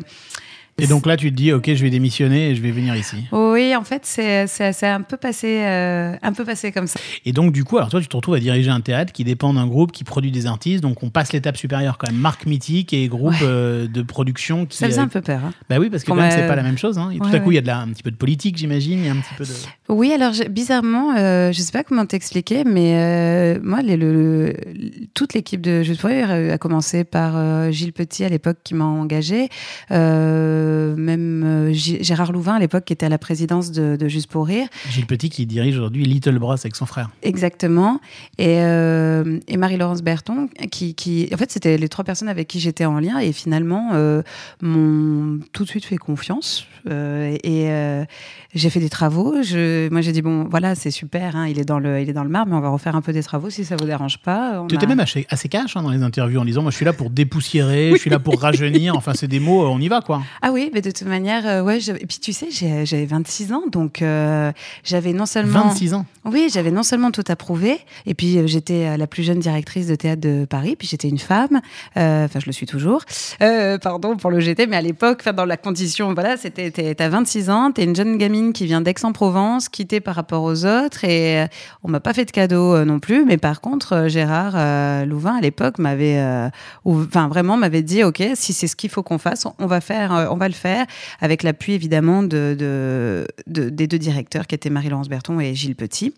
Et 0.78 0.86
donc 0.86 1.06
là, 1.06 1.16
tu 1.16 1.30
te 1.30 1.36
dis, 1.36 1.52
ok, 1.52 1.72
je 1.74 1.82
vais 1.82 1.88
démissionner 1.90 2.50
et 2.50 2.54
je 2.54 2.60
vais 2.60 2.70
venir 2.70 2.94
ici. 2.96 3.16
oui 3.32 3.74
en 3.74 3.82
fait 3.82 4.02
c'est 4.04 4.46
c'est 4.46 4.72
c'est 4.74 4.86
un 4.86 5.00
peu 5.00 5.16
passé 5.16 5.60
euh, 5.62 6.14
un 6.22 6.32
peu 6.34 6.44
passé 6.44 6.70
comme 6.70 6.86
ça 6.86 7.00
Et 7.24 7.32
donc, 7.32 7.52
du 7.52 7.64
coup, 7.64 7.78
alors 7.78 7.88
toi, 7.88 8.00
tu 8.00 8.08
te 8.08 8.16
retrouves 8.16 8.34
à 8.34 8.40
diriger 8.40 8.70
un 8.70 8.80
théâtre 8.82 9.12
qui 9.12 9.24
dépend 9.24 9.54
d'un 9.54 9.66
groupe 9.66 9.90
qui 9.92 10.04
produit 10.04 10.30
des 10.30 10.46
artistes. 10.46 10.82
Donc, 10.82 11.02
on 11.02 11.08
passe 11.10 11.32
l'étape 11.32 11.56
supérieure 11.56 11.96
quand 11.98 12.10
même. 12.10 12.20
Marque 12.20 12.44
mythique 12.46 12.92
et 12.92 13.08
groupe 13.08 13.26
Ouais. 13.32 13.36
euh, 13.42 13.88
de 13.88 14.02
production 14.02 14.66
qui. 14.66 14.76
ça 14.76 14.86
faisait 14.86 15.00
euh, 15.00 15.04
un 15.04 15.08
peu 15.08 15.20
peur 15.22 15.40
hein. 15.46 15.52
Bah 15.70 15.76
oui, 15.80 15.88
parce 15.90 16.02
que 16.04 16.08
quand 16.10 16.14
même, 16.16 16.30
c'est 16.30 16.46
pas 16.46 16.56
la 16.56 16.62
même 16.62 16.76
chose. 16.78 16.98
Hein. 16.98 17.10
Et 17.14 17.18
tout 17.18 17.24
à 17.32 17.38
coup, 17.38 17.46
il 17.46 17.48
ouais. 17.48 17.54
y 17.54 17.58
a 17.58 17.62
de 17.62 17.66
la, 17.66 17.78
un 17.78 17.88
petit 17.88 18.02
peu 18.02 18.10
de 18.10 18.16
politique, 18.16 18.56
j'imagine. 18.58 19.06
Un 19.08 19.16
petit 19.16 19.34
peu 19.38 19.44
de. 19.44 19.50
Oui, 19.88 20.12
alors 20.12 20.32
bizarrement, 20.50 21.14
euh, 21.16 21.52
je 21.52 21.60
sais 21.60 21.72
pas 21.72 21.84
comment 21.84 22.04
t'expliquer, 22.06 22.64
mais 22.64 23.58
moi, 23.62 23.80
les- 23.82 23.96
le, 23.96 24.12
le- 24.12 24.56
toute 25.14 25.32
l'équipe 25.34 25.60
de 25.62 25.82
pour 26.00 26.10
Rire 26.10 26.28
euh, 26.30 26.52
a 26.52 26.58
commencé 26.58 27.04
par 27.04 27.72
Gilles 27.72 27.92
Petit 27.94 28.24
à 28.24 28.28
l'époque 28.28 28.58
qui 28.62 28.74
m'a 28.74 28.84
engagé, 28.84 29.48
euh, 29.90 30.65
même 30.96 31.42
euh, 31.44 31.72
Gérard 31.72 32.32
Louvain 32.32 32.54
à 32.54 32.58
l'époque 32.58 32.84
qui 32.84 32.92
était 32.92 33.06
à 33.06 33.08
la 33.08 33.18
présidence 33.18 33.70
de, 33.72 33.96
de 33.96 34.08
Juste 34.08 34.30
pour 34.30 34.46
Rire, 34.46 34.68
Gilles 34.90 35.06
Petit 35.06 35.30
qui 35.30 35.46
dirige 35.46 35.76
aujourd'hui 35.76 36.04
Little 36.04 36.38
Bros 36.38 36.52
avec 36.52 36.76
son 36.76 36.86
frère. 36.86 37.10
exactement, 37.22 38.00
et, 38.38 38.60
euh, 38.60 39.38
et 39.48 39.56
Marie-Laurence 39.56 40.02
Berton 40.02 40.48
qui, 40.70 40.94
qui, 40.94 41.28
en 41.32 41.36
fait, 41.36 41.50
c'était 41.50 41.76
les 41.78 41.88
trois 41.88 42.04
personnes 42.04 42.28
avec 42.28 42.48
qui 42.48 42.60
j'étais 42.60 42.84
en 42.84 42.98
lien 43.00 43.18
et 43.18 43.32
finalement 43.32 43.90
euh, 43.94 44.22
m'ont 44.62 45.40
tout 45.52 45.64
de 45.64 45.68
suite 45.68 45.84
fait 45.84 45.96
confiance 45.96 46.66
euh, 46.88 47.36
et 47.42 47.70
euh, 47.70 48.04
j'ai 48.54 48.70
fait 48.70 48.80
des 48.80 48.88
travaux. 48.88 49.42
Je, 49.42 49.88
moi, 49.90 50.00
j'ai 50.00 50.12
dit 50.12 50.22
bon, 50.22 50.44
voilà, 50.50 50.74
c'est 50.74 50.90
super, 50.90 51.36
hein, 51.36 51.46
il 51.48 51.58
est 51.58 51.64
dans 51.64 51.78
le, 51.78 52.00
il 52.00 52.08
est 52.08 52.12
dans 52.12 52.24
le 52.24 52.30
marbre, 52.30 52.50
mais 52.52 52.56
on 52.56 52.60
va 52.60 52.68
refaire 52.70 52.94
un 52.96 53.02
peu 53.02 53.12
des 53.12 53.22
travaux 53.22 53.50
si 53.50 53.64
ça 53.64 53.76
vous 53.76 53.84
dérange 53.86 54.18
pas. 54.18 54.64
Tu 54.68 54.74
étais 54.76 54.86
a- 54.86 54.88
même 54.88 55.00
assez, 55.00 55.26
assez 55.28 55.48
cash 55.48 55.76
hein, 55.76 55.82
dans 55.82 55.90
les 55.90 56.02
interviews 56.02 56.40
en 56.40 56.44
disant 56.44 56.62
Moi, 56.62 56.70
je 56.70 56.76
suis 56.76 56.84
là 56.84 56.92
pour 56.92 57.10
dépoussiérer, 57.10 57.90
je 57.92 57.96
suis 57.96 58.10
là 58.10 58.18
pour 58.18 58.40
rajeunir. 58.40 58.94
Enfin, 58.96 59.12
c'est 59.14 59.26
des 59.28 59.40
mots, 59.40 59.64
euh, 59.64 59.68
on 59.68 59.80
y 59.80 59.88
va, 59.88 60.00
quoi. 60.00 60.22
Ah 60.42 60.50
oui, 60.52 60.55
mais 60.72 60.80
de 60.80 60.90
toute 60.90 61.06
manière, 61.08 61.46
euh, 61.46 61.62
ouais. 61.62 61.80
je- 61.80 61.92
Et 61.92 62.06
puis 62.06 62.18
tu 62.20 62.32
sais, 62.32 62.48
j'avais 62.50 63.06
26 63.06 63.52
ans, 63.52 63.62
donc 63.70 64.02
euh, 64.02 64.52
j'avais 64.84 65.12
non 65.12 65.26
seulement 65.26 65.68
26 65.68 65.94
ans. 65.94 66.06
Oui, 66.24 66.48
j'avais 66.52 66.70
non 66.70 66.82
seulement 66.82 67.10
tout 67.10 67.24
approuvé, 67.28 67.78
et 68.06 68.14
puis 68.14 68.38
euh, 68.38 68.46
j'étais 68.46 68.96
la 68.96 69.06
plus 69.06 69.22
jeune 69.22 69.38
directrice 69.38 69.86
de 69.86 69.94
théâtre 69.94 70.20
de 70.20 70.44
Paris, 70.44 70.74
puis 70.76 70.88
j'étais 70.88 71.08
une 71.08 71.18
femme, 71.18 71.60
enfin 71.94 72.38
je 72.40 72.46
le 72.46 72.52
suis 72.52 72.66
toujours, 72.66 73.02
pardon 73.82 74.16
pour 74.16 74.30
le 74.30 74.40
GT, 74.40 74.66
mais 74.66 74.76
à 74.76 74.80
l'époque, 74.82 75.24
dans 75.28 75.44
la 75.44 75.56
condition, 75.56 76.12
voilà, 76.14 76.36
c'était, 76.36 76.70
t'as 76.94 77.08
26 77.08 77.50
ans, 77.50 77.70
t'es 77.72 77.84
une 77.84 77.94
jeune 77.96 78.18
gamine 78.18 78.52
qui 78.52 78.66
vient 78.66 78.80
d'Aix-en-Provence, 78.80 79.68
quittée 79.68 80.00
par 80.00 80.14
rapport 80.14 80.42
aux 80.42 80.64
autres, 80.64 81.04
et 81.04 81.46
on 81.82 81.88
m'a 81.88 82.00
pas 82.00 82.12
fait 82.14 82.24
de 82.24 82.30
cadeau 82.30 82.84
non 82.84 82.98
plus, 82.98 83.24
mais 83.24 83.36
par 83.36 83.60
contre, 83.60 84.06
Gérard 84.08 84.54
Louvain 85.06 85.36
à 85.36 85.40
l'époque 85.40 85.78
m'avait, 85.78 86.20
enfin 86.84 87.28
vraiment 87.28 87.56
m'avait 87.56 87.82
dit, 87.82 88.02
ok, 88.04 88.22
si 88.34 88.52
c'est 88.52 88.66
ce 88.66 88.76
qu'il 88.76 88.90
faut 88.90 89.02
qu'on 89.02 89.18
fasse, 89.18 89.46
on 89.58 89.66
va 89.66 89.80
faire, 89.80 90.28
on 90.30 90.36
va 90.36 90.45
le 90.48 90.54
faire, 90.54 90.86
avec 91.20 91.42
l'appui 91.42 91.72
évidemment 91.72 92.22
de, 92.22 92.56
de- 92.58 93.26
de- 93.46 93.68
des 93.70 93.86
deux 93.86 93.98
directeurs 93.98 94.46
qui 94.46 94.54
étaient 94.54 94.70
Marie-Laurence 94.70 95.08
Berton 95.08 95.38
et 95.40 95.54
Gilles 95.54 95.76
Petit. 95.76 96.14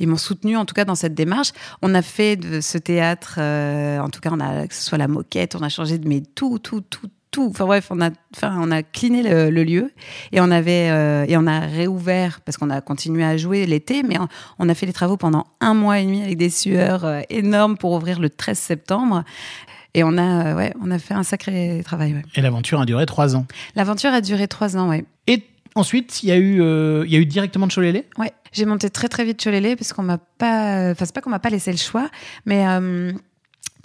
Ils 0.00 0.08
m'ont 0.08 0.16
soutenu 0.16 0.56
en 0.56 0.64
tout 0.64 0.74
cas 0.74 0.84
dans 0.84 0.96
cette 0.96 1.14
démarche. 1.14 1.52
On 1.80 1.94
a 1.94 2.02
fait 2.02 2.60
ce 2.60 2.76
théâtre, 2.76 3.36
euh, 3.38 3.98
en 4.00 4.08
tout 4.10 4.20
cas, 4.20 4.30
on 4.32 4.40
a 4.40 4.66
que 4.66 4.74
ce 4.74 4.82
soit 4.82 4.98
la 4.98 5.06
moquette, 5.08 5.54
on 5.54 5.62
a 5.62 5.68
changé 5.68 5.98
de 5.98 6.08
mais 6.08 6.22
tout, 6.34 6.58
tout, 6.58 6.80
tout, 6.80 7.08
tout. 7.30 7.48
Enfin 7.50 7.66
bref, 7.66 7.86
on 7.90 8.00
a, 8.00 8.10
enfin, 8.34 8.56
on 8.60 8.70
a 8.72 8.82
cliné 8.82 9.22
le, 9.22 9.62
lieu 9.62 9.92
et 10.32 10.40
on 10.40 10.50
avait 10.50 10.88
euh, 10.90 11.24
et 11.28 11.36
on 11.36 11.46
a 11.46 11.60
réouvert 11.60 12.40
parce 12.40 12.56
qu'on 12.56 12.70
a 12.70 12.80
continué 12.80 13.22
à 13.24 13.36
jouer 13.36 13.64
l'été, 13.66 14.02
mais 14.02 14.18
on, 14.18 14.26
on 14.58 14.68
a 14.68 14.74
fait 14.74 14.86
les 14.86 14.92
travaux 14.92 15.16
pendant 15.16 15.44
un 15.60 15.74
mois 15.74 16.00
et 16.00 16.04
demi 16.04 16.22
avec 16.22 16.36
des 16.36 16.50
sueurs 16.50 17.04
euh, 17.04 17.20
énormes 17.30 17.76
pour 17.78 17.92
ouvrir 17.92 18.18
le 18.18 18.28
13 18.28 18.58
septembre. 18.58 19.22
Et 19.96 20.04
on 20.04 20.18
a, 20.18 20.52
euh, 20.52 20.54
ouais, 20.54 20.74
on 20.82 20.90
a 20.90 20.98
fait 20.98 21.14
un 21.14 21.22
sacré 21.22 21.80
travail. 21.82 22.12
ouais. 22.12 22.22
Et 22.34 22.42
l'aventure 22.42 22.78
a 22.80 22.84
duré 22.84 23.06
3 23.06 23.34
ans. 23.34 23.46
L'aventure 23.76 24.10
a 24.10 24.20
duré 24.20 24.46
trois 24.46 24.76
ans, 24.76 24.90
ouais. 24.90 25.06
Et 25.26 25.42
ensuite, 25.74 26.22
il 26.22 26.28
y, 26.28 26.32
a 26.32 26.36
eu, 26.36 26.60
euh, 26.60 27.04
il 27.06 27.12
y 27.12 27.16
a 27.16 27.18
eu 27.18 27.24
directement 27.24 27.66
de 27.66 27.72
Cholélé 27.72 28.04
Ouais, 28.18 28.30
j'ai 28.52 28.66
monté 28.66 28.90
très 28.90 29.08
très 29.08 29.24
vite 29.24 29.42
Cholélé 29.42 29.74
parce 29.74 29.94
qu'on 29.94 30.02
m'a 30.02 30.18
pas, 30.18 30.90
enfin 30.90 31.06
c'est 31.06 31.14
pas 31.14 31.22
qu'on 31.22 31.30
m'a 31.30 31.38
pas 31.38 31.48
laissé 31.48 31.72
le 31.72 31.78
choix, 31.78 32.10
mais 32.44 32.66
euh, 32.68 33.10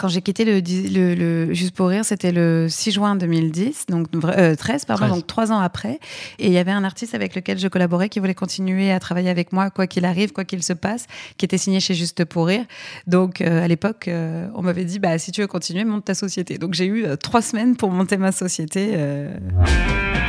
quand 0.02 0.08
j'ai 0.08 0.20
quitté 0.20 0.44
le, 0.44 0.60
di- 0.60 0.88
le, 0.88 1.14
le 1.14 1.54
Juste 1.54 1.74
pour 1.76 1.86
rire, 1.88 2.04
c'était 2.04 2.32
le 2.32 2.66
6 2.68 2.90
juin 2.90 3.14
2010, 3.16 3.86
donc 3.88 4.12
vra- 4.12 4.36
euh, 4.36 4.54
13, 4.56 4.84
pardon, 4.84 5.06
13. 5.06 5.14
donc 5.16 5.26
trois 5.28 5.52
ans 5.52 5.60
après. 5.60 6.00
Et 6.40 6.48
il 6.48 6.52
y 6.52 6.58
avait 6.58 6.72
un 6.72 6.82
artiste 6.84 7.14
avec 7.14 7.34
lequel 7.36 7.58
je 7.58 7.68
collaborais 7.68 8.08
qui 8.08 8.18
voulait 8.18 8.34
continuer 8.34 8.90
à 8.90 8.98
travailler 8.98 9.30
avec 9.30 9.52
moi, 9.52 9.70
quoi 9.70 9.86
qu'il 9.86 10.04
arrive, 10.04 10.32
quoi 10.32 10.44
qu'il 10.44 10.62
se 10.62 10.72
passe, 10.72 11.06
qui 11.36 11.44
était 11.44 11.56
signé 11.58 11.78
chez 11.80 11.94
Juste 11.94 12.24
pour 12.24 12.48
rire. 12.48 12.64
Donc 13.06 13.40
euh, 13.40 13.64
à 13.64 13.68
l'époque, 13.68 14.08
euh, 14.08 14.48
on 14.54 14.62
m'avait 14.62 14.84
dit, 14.84 14.98
bah, 14.98 15.16
si 15.18 15.30
tu 15.30 15.40
veux 15.40 15.46
continuer, 15.46 15.84
monte 15.84 16.04
ta 16.04 16.14
société. 16.14 16.58
Donc 16.58 16.74
j'ai 16.74 16.86
eu 16.86 17.04
trois 17.20 17.40
semaines 17.42 17.76
pour 17.76 17.90
monter 17.90 18.16
ma 18.16 18.32
société. 18.32 18.94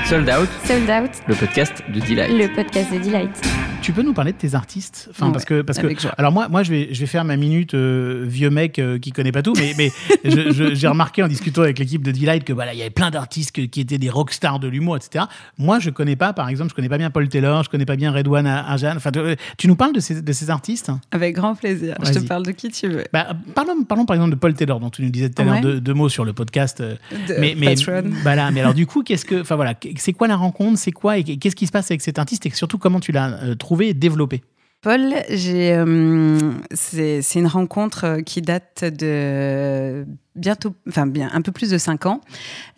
Euh, 0.04 0.10
Sold 0.10 0.30
Out, 0.30 0.50
Sold 0.66 0.90
Out, 0.90 1.12
le 1.28 1.36
podcast 1.36 1.84
de 1.94 2.00
Delight. 2.00 2.32
le 2.32 2.48
podcast 2.56 2.92
de 2.94 3.00
Delight. 3.00 3.42
Tu 3.82 3.92
peux 3.92 4.02
nous 4.02 4.14
parler 4.14 4.32
de 4.32 4.38
tes 4.38 4.56
artistes? 4.56 5.08
Enfin, 5.12 5.26
Ouais, 5.28 5.34
parce 5.34 5.44
que, 5.46 5.62
parce 5.62 5.78
que 5.80 5.88
alors 6.18 6.32
moi, 6.32 6.48
moi, 6.48 6.64
je 6.64 6.72
vais, 6.72 6.90
je 6.94 7.00
vais 7.02 7.06
faire 7.06 7.26
ma 7.26 7.36
minute 7.36 7.74
euh, 7.74 8.24
vieux 8.26 8.50
mec 8.50 8.80
euh, 8.80 8.98
qui 8.98 9.12
connaît 9.12 9.34
pas 9.34 9.42
tout, 9.42 9.54
mais, 9.58 9.74
mais 9.78 9.92
j'ai 10.24 10.88
remarqué 10.88 11.22
en 11.22 11.28
discutant 11.28 11.64
avec 11.64 11.80
l'équipe 11.80 12.02
de 12.02 12.12
Delight 12.12 12.46
que 12.46 12.54
voilà, 12.54 12.74
il 12.74 12.78
y 12.80 12.82
avait 12.82 12.90
plein 12.92 13.12
d'artistes 13.12 13.52
qui 13.70 13.82
étaient 13.82 13.98
des 13.98 14.10
rockstars 14.10 14.60
de 14.60 14.70
l'humour, 14.70 14.96
etc. 14.96 15.26
Moi, 15.58 15.80
je 15.80 15.90
connais 15.90 16.16
pas, 16.16 16.32
par 16.32 16.48
exemple, 16.48 16.70
je 16.70 16.76
connais 16.76 16.88
pas 16.90 16.98
bien 16.98 17.10
Paul 17.10 17.28
Taylor, 17.28 17.64
je 17.64 17.70
connais 17.70 17.86
pas 17.86 17.98
bien 17.98 18.12
Redouane 18.12 18.48
Arjan. 18.48 18.94
Enfin, 18.96 19.12
tu, 19.12 19.20
tu 19.58 19.68
nous 19.68 19.76
parles 19.76 19.94
de 19.94 20.00
ces, 20.00 20.22
de 20.22 20.32
ces 20.34 20.50
artistes? 20.50 20.92
Avec 21.12 21.36
grand 21.36 21.56
plaisir. 21.56 21.96
Je 22.04 22.12
te 22.14 22.20
parle 22.20 22.46
de 22.46 22.52
qui 22.52 22.70
tu 22.70 22.88
veux. 22.88 23.04
bah, 23.12 23.28
parlons, 23.54 23.84
parlons 23.84 24.06
par 24.06 24.16
exemple 24.16 24.32
de 24.32 24.36
Paul 24.40 24.54
Taylor, 24.54 24.80
dont 24.80 24.90
tu 24.90 25.02
nous 25.04 25.10
disais 25.10 25.30
tout 25.30 25.42
à 25.42 25.46
l'heure 25.46 25.62
deux, 25.62 25.82
deux 25.82 25.94
mots 25.94 26.10
sur 26.10 26.24
le 26.24 26.32
podcast. 26.32 26.80
euh, 26.80 26.96
De 27.28 27.36
mais, 27.40 27.56
mais, 27.58 27.76
Patreon. 27.76 28.04
voilà, 28.22 28.50
mais 28.52 28.62
alors 28.62 28.74
du 28.74 28.86
coup, 28.86 29.04
qu'est-ce 29.04 29.26
que, 29.26 29.42
enfin 29.42 29.56
voilà, 29.58 29.74
c'est 30.04 30.14
quoi 30.14 30.28
la 30.28 30.36
rencontre, 30.36 30.78
c'est 30.78 30.92
quoi 30.92 31.18
et 31.18 31.24
qu'est-ce 31.24 31.56
qui 31.56 31.66
se 31.66 31.72
passe 31.72 31.90
avec 31.90 32.02
cet 32.02 32.20
artiste 32.20 32.46
et 32.46 32.50
surtout 32.50 32.78
comment 32.78 33.00
tu 33.00 33.12
l'as 33.12 33.42
euh, 33.44 33.56
trouvé 33.56 33.90
et 33.90 33.94
développé? 33.94 34.42
Paul, 34.82 35.14
euh, 35.30 36.52
c'est 36.72 37.22
c'est 37.22 37.40
une 37.40 37.48
rencontre 37.48 38.04
euh, 38.04 38.22
qui 38.22 38.42
date 38.42 38.84
de 38.84 40.06
bientôt, 40.36 40.76
enfin 40.88 41.06
bien 41.08 41.30
un 41.34 41.42
peu 41.42 41.52
plus 41.52 41.70
de 41.70 41.78
cinq 41.78 42.06
ans. 42.06 42.22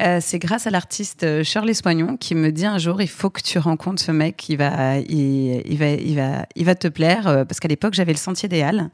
Euh, 0.01 0.19
c'est 0.21 0.39
grâce 0.39 0.67
à 0.67 0.69
l'artiste 0.69 1.23
euh, 1.23 1.43
Shirley 1.43 1.73
Soignon 1.73 2.17
qui 2.17 2.35
me 2.35 2.51
dit 2.51 2.65
un 2.65 2.77
jour 2.77 3.01
il 3.01 3.07
faut 3.07 3.29
que 3.29 3.41
tu 3.41 3.59
rencontres 3.59 4.01
ce 4.01 4.11
mec, 4.11 4.47
il 4.49 4.57
va, 4.57 4.97
il, 4.97 5.61
il 5.65 5.77
va, 5.77 5.89
il 5.91 6.15
va, 6.15 6.45
il 6.55 6.65
va 6.65 6.75
te 6.75 6.87
plaire 6.87 7.27
euh, 7.27 7.45
parce 7.45 7.59
qu'à 7.59 7.67
l'époque 7.67 7.93
j'avais 7.93 8.13
le 8.13 8.17
Sentier 8.17 8.49
des 8.49 8.61
Halles 8.61 8.89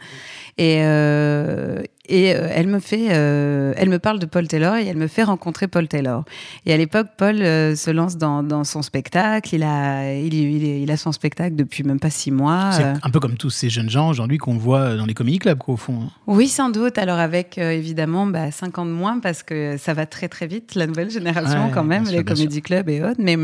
et 0.58 0.80
euh, 0.82 1.82
et 2.10 2.26
elle 2.26 2.68
me 2.68 2.80
fait, 2.80 3.10
euh, 3.12 3.74
elle 3.78 3.88
me 3.88 3.98
parle 4.00 4.20
de 4.20 4.26
Paul 4.26 4.46
Taylor 4.46 4.76
et 4.76 4.86
elle 4.86 4.98
me 4.98 5.08
fait 5.08 5.24
rencontrer 5.24 5.70
Paul 5.70 5.88
Taylor. 5.88 6.26
Et 6.66 6.74
à 6.74 6.78
l'époque, 6.78 7.08
Paul 7.18 7.42
euh, 7.42 7.74
se 7.76 7.90
lance 7.90 8.18
dans, 8.18 8.44
dans 8.44 8.66
son 8.66 8.82
spectacle. 8.82 9.56
Il 9.56 9.64
a, 9.64 10.14
il, 10.14 10.34
il, 10.34 10.64
il 10.64 10.92
a 10.92 10.98
son 10.98 11.14
spectacle 11.14 11.56
depuis 11.56 11.84
même 11.84 12.02
pas 12.02 12.10
six 12.10 12.32
mois. 12.32 12.72
C'est 12.74 12.84
un 12.84 13.10
peu 13.12 13.22
comme 13.22 13.38
tous 13.38 13.50
ces 13.52 13.70
jeunes 13.70 13.90
gens 13.90 14.10
aujourd'hui 14.10 14.40
qu'on 14.40 14.58
voit 14.58 14.96
dans 14.96 15.06
les 15.06 15.14
comedy 15.14 15.40
clubs, 15.40 15.58
quoi, 15.58 15.76
au 15.76 15.78
fond. 15.78 16.10
oui, 16.28 16.50
sans 16.50 16.70
doute. 16.70 16.98
Alors 16.98 17.20
avec 17.20 17.58
euh, 17.58 17.72
évidemment 17.72 18.26
bah, 18.26 18.51
5 18.52 18.78
ans 18.80 18.86
de 18.86 18.92
moins 18.92 19.20
parce 19.20 19.44
que 19.44 19.78
ça 19.78 19.94
va 19.94 20.06
très 20.06 20.28
très 20.28 20.48
vite, 20.48 20.76
la 20.76 20.88
nouvelle 20.88 21.10
génération 21.10 21.66
Ouais, 21.66 21.72
quand 21.74 21.84
même, 21.84 22.06
sûr, 22.06 22.18
les 22.18 22.24
comédie 22.24 22.62
clubs 22.62 22.90
et 22.90 23.02
autres. 23.04 23.20
Mais, 23.20 23.38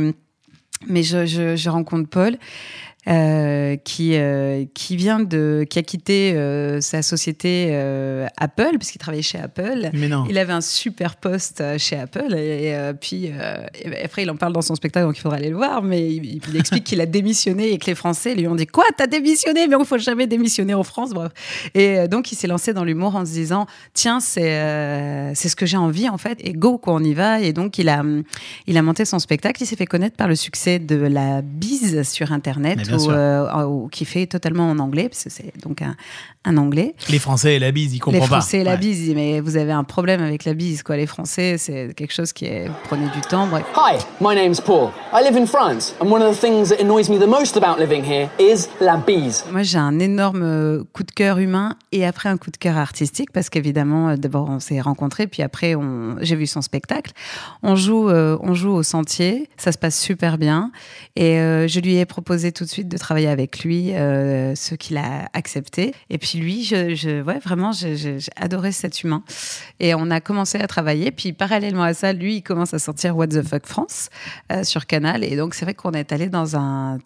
mais 0.87 1.03
je, 1.03 1.25
je, 1.25 1.55
je 1.55 1.69
rencontre 1.69 2.09
Paul. 2.09 2.37
Euh, 3.07 3.75
qui 3.77 4.15
euh, 4.15 4.65
qui 4.73 4.95
vient 4.95 5.19
de 5.19 5.65
qui 5.69 5.79
a 5.79 5.83
quitté 5.83 6.33
euh, 6.35 6.81
sa 6.81 7.01
société 7.01 7.69
euh, 7.71 8.27
Apple 8.37 8.77
parce 8.77 8.91
qu'il 8.91 8.99
travaillait 8.99 9.23
chez 9.23 9.39
Apple. 9.39 9.89
Mais 9.93 10.07
non. 10.07 10.25
il 10.29 10.37
avait 10.37 10.53
un 10.53 10.61
super 10.61 11.15
poste 11.15 11.61
euh, 11.61 11.77
chez 11.77 11.97
Apple 11.97 12.33
et, 12.33 12.75
euh, 12.75 12.93
puis 12.93 13.31
euh, 13.31 13.65
et 13.81 14.03
après 14.03 14.23
il 14.23 14.29
en 14.29 14.35
parle 14.35 14.53
dans 14.53 14.61
son 14.61 14.75
spectacle 14.75 15.05
donc 15.05 15.17
il 15.17 15.21
faudra 15.21 15.37
aller 15.37 15.49
le 15.49 15.55
voir 15.55 15.81
mais 15.83 16.05
il, 16.05 16.41
il 16.47 16.57
explique 16.57 16.83
qu'il 16.83 17.01
a 17.01 17.05
démissionné 17.05 17.71
et 17.71 17.77
que 17.77 17.85
les 17.85 17.95
Français 17.95 18.35
lui 18.35 18.47
ont 18.47 18.55
dit 18.55 18.67
quoi 18.67 18.85
t'as 18.97 19.07
démissionné? 19.07 19.67
Mais 19.67 19.75
il 19.79 19.85
faut 19.85 19.97
jamais 19.97 20.27
démissionner 20.27 20.73
en 20.73 20.83
France 20.83 21.11
bref. 21.11 21.31
Et 21.73 22.07
donc 22.07 22.31
il 22.31 22.35
s'est 22.35 22.47
lancé 22.47 22.73
dans 22.73 22.83
l'humour 22.83 23.15
en 23.15 23.25
se 23.25 23.31
disant 23.31 23.67
tiens 23.93 24.19
c'est 24.19 24.53
euh, 24.57 25.31
c'est 25.33 25.49
ce 25.49 25.55
que 25.55 25.65
j'ai 25.65 25.77
envie 25.77 26.09
en 26.09 26.17
fait 26.17 26.37
et 26.41 26.53
go 26.53 26.77
quoi 26.77 26.93
on 26.93 27.03
y 27.03 27.13
va. 27.13 27.39
Et 27.41 27.53
donc 27.53 27.77
il 27.77 27.89
a 27.89 28.03
il 28.67 28.77
a 28.77 28.81
monté 28.81 29.05
son 29.05 29.19
spectacle. 29.19 29.61
Il 29.63 29.65
s'est 29.65 29.75
fait 29.75 29.85
connaître 29.85 30.15
par 30.15 30.27
le 30.27 30.35
succès 30.35 30.79
de 30.79 30.95
la 30.95 31.41
bise 31.41 32.03
sur 32.07 32.31
internet 32.31 32.79
Sûr. 32.99 33.13
euh, 33.13 33.65
où- 33.65 33.87
qui 33.89 34.05
fait 34.05 34.25
totalement 34.27 34.69
en 34.69 34.79
anglais 34.79 35.09
parce 35.09 35.23
que 35.25 35.29
c'est 35.29 35.51
donc 35.61 35.81
un, 35.81 35.95
un 36.45 36.57
anglais 36.57 36.95
Les 37.09 37.19
Français 37.19 37.55
et 37.55 37.59
la 37.59 37.71
bise, 37.71 37.91
ils 37.91 37.95
les 37.95 37.99
comprennent 37.99 38.21
pas. 38.21 38.27
Français 38.39 38.59
et 38.59 38.63
la 38.63 38.71
Ouais. 38.71 38.77
bise, 38.77 39.13
mais 39.15 39.39
vous 39.39 39.57
avez 39.57 39.71
un 39.71 39.83
problème 39.83 40.21
avec 40.21 40.45
la 40.45 40.53
bise, 40.53 40.83
quoi. 40.83 40.97
Les 40.97 41.05
Français, 41.07 41.57
c'est 41.57 41.93
quelque 41.95 42.13
chose 42.13 42.33
qui 42.33 42.45
est 42.45 42.69
prenez 42.85 43.07
du 43.09 43.21
temps, 43.21 43.47
bref. 43.47 43.63
Hi, 43.75 43.97
my 44.21 44.35
name's 44.35 44.61
Paul. 44.61 44.89
I 45.13 45.23
live 45.23 45.37
in 45.37 45.45
France, 45.45 45.93
and 46.01 46.09
one 46.11 46.21
of 46.21 46.35
the 46.35 46.39
things 46.39 46.69
that 46.69 46.81
annoys 46.81 47.09
me 47.09 47.17
the 47.19 47.27
most 47.27 47.57
about 47.57 47.79
living 47.79 48.03
here 48.03 48.29
is 48.39 48.67
la 48.81 48.97
bise. 48.97 49.43
Moi, 49.51 49.63
j'ai 49.63 49.77
un 49.77 49.99
énorme 49.99 50.41
euh, 50.43 50.83
coup 50.93 51.03
de 51.03 51.11
cœur 51.11 51.37
humain 51.39 51.75
et 51.91 52.05
après 52.05 52.29
un 52.29 52.37
coup 52.37 52.51
de 52.51 52.57
cœur 52.57 52.77
artistique 52.77 53.31
parce 53.31 53.49
qu'évidemment, 53.49 54.09
euh, 54.09 54.15
d'abord 54.15 54.49
on 54.49 54.59
s'est 54.59 54.79
rencontrés, 54.81 55.27
puis 55.27 55.43
après 55.43 55.75
on... 55.75 56.15
j'ai 56.21 56.35
vu 56.35 56.47
son 56.47 56.61
spectacle. 56.61 57.11
On 57.63 57.75
joue, 57.75 58.09
euh, 58.09 58.37
on 58.41 58.53
joue 58.53 58.71
au 58.71 58.83
Sentier, 58.83 59.49
ça 59.57 59.71
se 59.71 59.77
passe 59.77 59.99
super 59.99 60.37
bien 60.37 60.71
et 61.15 61.39
euh, 61.39 61.67
je 61.67 61.79
lui 61.79 61.95
ai 61.97 62.05
proposé 62.05 62.51
tout 62.51 62.63
de 62.63 62.69
suite 62.69 62.86
de 62.87 62.97
travailler 62.97 63.27
avec 63.27 63.59
lui, 63.63 63.93
euh, 63.93 64.55
ce 64.55 64.75
qu'il 64.75 64.97
a 64.97 65.29
accepté. 65.33 65.93
Et 66.09 66.17
puis 66.17 66.39
lui, 66.39 66.63
je, 66.63 66.95
je 66.95 67.21
ouais, 67.21 67.39
vraiment, 67.39 67.71
j'ai 67.71 68.17
adoré 68.35 68.71
cet 68.71 69.03
humain 69.03 69.23
et 69.79 69.93
on 69.95 70.09
a 70.11 70.19
commencé 70.21 70.57
à 70.59 70.67
travailler. 70.67 71.11
Puis 71.11 71.33
parallèlement 71.33 71.83
à 71.83 71.93
ça, 71.93 72.13
lui, 72.13 72.37
il 72.37 72.41
commence 72.41 72.73
à 72.73 72.79
sortir 72.79 73.15
What 73.17 73.27
the 73.27 73.43
fuck 73.47 73.65
France 73.65 74.09
euh, 74.51 74.63
sur 74.63 74.85
Canal 74.85 75.23
et 75.23 75.35
donc 75.35 75.53
c'est 75.53 75.65
vrai 75.65 75.73
qu'on 75.73 75.91
est 75.91 76.11
allé 76.11 76.29
dans 76.29 76.55
un 76.55 76.97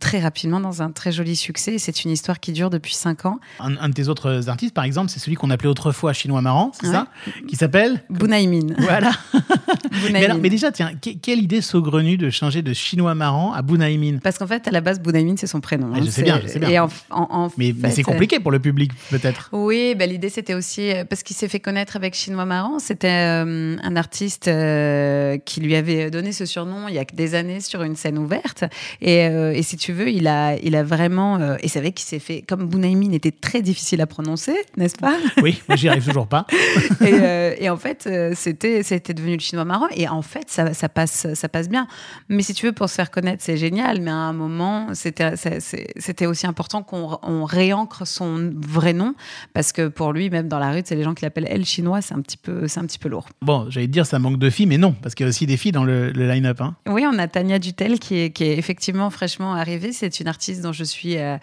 très 0.00 0.18
rapidement 0.20 0.60
dans 0.60 0.80
un 0.80 0.90
très 0.90 1.12
joli 1.12 1.36
succès. 1.36 1.76
C'est 1.78 2.04
une 2.04 2.10
histoire 2.10 2.40
qui 2.40 2.52
dure 2.52 2.70
depuis 2.70 2.94
cinq 2.94 3.26
ans. 3.26 3.38
Un, 3.60 3.76
un 3.76 3.88
de 3.90 3.94
tes 3.94 4.08
autres 4.08 4.48
artistes, 4.48 4.72
par 4.72 4.84
exemple, 4.84 5.10
c'est 5.10 5.18
celui 5.20 5.36
qu'on 5.36 5.50
appelait 5.50 5.68
autrefois 5.68 6.12
chinois 6.14 6.40
marrant, 6.40 6.72
c'est 6.80 6.86
Ouais. 6.86 6.92
ça? 6.94 7.06
Qui 7.46 7.56
s'appelle 7.56 8.02
Bunaimin. 8.08 8.74
Voilà. 8.78 9.10
Mais, 10.12 10.24
alors, 10.24 10.38
mais 10.38 10.50
déjà, 10.50 10.70
tiens, 10.72 10.92
que- 10.94 11.10
quelle 11.20 11.40
idée 11.42 11.60
saugrenue 11.60 12.16
de 12.16 12.30
changer 12.30 12.62
de 12.62 12.72
chinois 12.72 13.14
marrant 13.14 13.52
à 13.52 13.62
Bunaimin 13.62 14.18
Parce 14.22 14.38
qu'en 14.38 14.46
fait, 14.46 14.66
à 14.68 14.70
la 14.70 14.80
base, 14.80 15.00
Bunaimin, 15.00 15.34
c'est 15.36 15.46
son 15.46 15.60
prénom. 15.60 15.92
Hein. 15.94 16.00
je 16.04 16.10
sais 16.10 16.22
bien, 16.22 16.40
je 16.42 16.48
sais 16.48 16.58
bien. 16.58 16.68
Et 16.68 16.78
en, 16.78 16.88
en- 17.10 17.26
en 17.30 17.52
Mais, 17.58 17.72
c'est 17.90 18.02
compliqué 18.02 18.40
pour 18.40 18.50
le 18.50 18.58
public, 18.58 18.92
peut-être. 19.10 19.48
Oui, 19.52 19.94
bah, 19.96 20.06
l'idée 20.06 20.28
c'était 20.28 20.54
aussi 20.54 20.90
euh, 20.92 21.04
parce 21.04 21.22
qu'il 21.22 21.36
s'est 21.36 21.48
fait 21.48 21.60
connaître 21.60 21.96
avec 21.96 22.14
Chinois 22.14 22.44
Marrant. 22.44 22.78
C'était 22.78 23.08
euh, 23.44 23.76
un 23.82 23.96
artiste 23.96 24.48
euh, 24.48 25.36
qui 25.44 25.60
lui 25.60 25.74
avait 25.74 26.10
donné 26.10 26.32
ce 26.32 26.46
surnom 26.46 26.88
il 26.88 26.94
y 26.94 26.98
a 26.98 27.04
des 27.04 27.34
années 27.34 27.60
sur 27.60 27.82
une 27.82 27.96
scène 27.96 28.18
ouverte. 28.18 28.64
Et, 29.00 29.26
euh, 29.26 29.52
et 29.52 29.62
si 29.62 29.76
tu 29.76 29.92
veux, 29.92 30.08
il 30.10 30.26
a, 30.26 30.56
il 30.62 30.76
a 30.76 30.82
vraiment. 30.82 31.38
et 31.62 31.68
c'est 31.68 31.80
vrai 31.80 31.92
qu'il 31.92 32.06
s'est 32.06 32.18
fait. 32.18 32.42
Comme 32.46 32.66
Bunaimin 32.68 33.12
était 33.12 33.30
très 33.30 33.62
difficile 33.62 34.00
à 34.00 34.06
prononcer, 34.06 34.54
n'est-ce 34.76 34.96
pas? 34.96 35.16
Oui, 35.42 35.60
j'y 35.76 35.88
arrive 35.88 36.04
toujours 36.04 36.26
pas. 36.26 36.46
et, 37.04 37.64
et 37.64 37.70
en 37.70 37.76
fait, 37.76 38.08
c'était, 38.34 38.82
c'était 38.82 39.14
devenu 39.14 39.34
le 39.34 39.40
chinois 39.40 39.64
marrant. 39.64 39.77
Et 39.94 40.08
en 40.08 40.22
fait, 40.22 40.48
ça, 40.48 40.74
ça, 40.74 40.88
passe, 40.88 41.26
ça 41.34 41.48
passe 41.48 41.68
bien. 41.68 41.86
Mais 42.28 42.42
si 42.42 42.54
tu 42.54 42.66
veux, 42.66 42.72
pour 42.72 42.88
se 42.88 42.94
faire 42.94 43.10
connaître, 43.10 43.42
c'est 43.42 43.56
génial. 43.56 44.00
Mais 44.00 44.10
à 44.10 44.14
un 44.14 44.32
moment, 44.32 44.88
c'était, 44.94 46.26
aussi 46.26 46.46
important 46.46 46.82
qu'on 46.82 47.18
on 47.22 47.44
réancre 47.44 48.06
son 48.06 48.52
vrai 48.56 48.92
nom. 48.92 49.14
Parce 49.54 49.72
que 49.72 49.88
pour 49.88 50.12
lui, 50.12 50.30
même 50.30 50.48
dans 50.48 50.58
la 50.58 50.72
rue, 50.72 50.82
c'est 50.84 50.96
les 50.96 51.04
gens 51.04 51.14
qui 51.14 51.24
l'appellent 51.24 51.48
elle 51.48 51.64
chinois, 51.64 52.00
c'est 52.02 52.14
un 52.14 52.20
petit 52.20 52.36
peu, 52.36 52.66
un 52.76 52.86
petit 52.86 52.98
peu 52.98 53.08
lourd. 53.08 53.28
Bon, 53.42 53.66
j'allais 53.68 53.86
dire, 53.86 54.06
ça 54.06 54.18
manque 54.18 54.38
de 54.38 54.50
filles, 54.50 54.66
mais 54.66 54.78
non, 54.78 54.92
parce 54.92 55.14
qu'il 55.14 55.24
y 55.24 55.28
a 55.28 55.30
aussi 55.30 55.46
des 55.46 55.56
filles 55.56 55.72
dans 55.72 55.84
le, 55.84 56.10
le 56.10 56.28
line-up. 56.28 56.60
hein. 56.60 56.76
Oui, 56.88 57.04
on 57.06 57.18
a 57.18 57.28
Tania 57.28 57.58
Dutel 57.58 57.98
qui 57.98 58.16
est, 58.18 58.30
qui 58.30 58.44
est 58.44 58.58
effectivement 58.58 59.10
fraîchement 59.10 59.54
arrivée. 59.54 59.92
C'est 59.92 60.20
une 60.20 60.28
artiste 60.28 60.62
dont 60.62 60.72
je 60.72 60.84
suis 60.84 61.16
euh, 61.18 61.36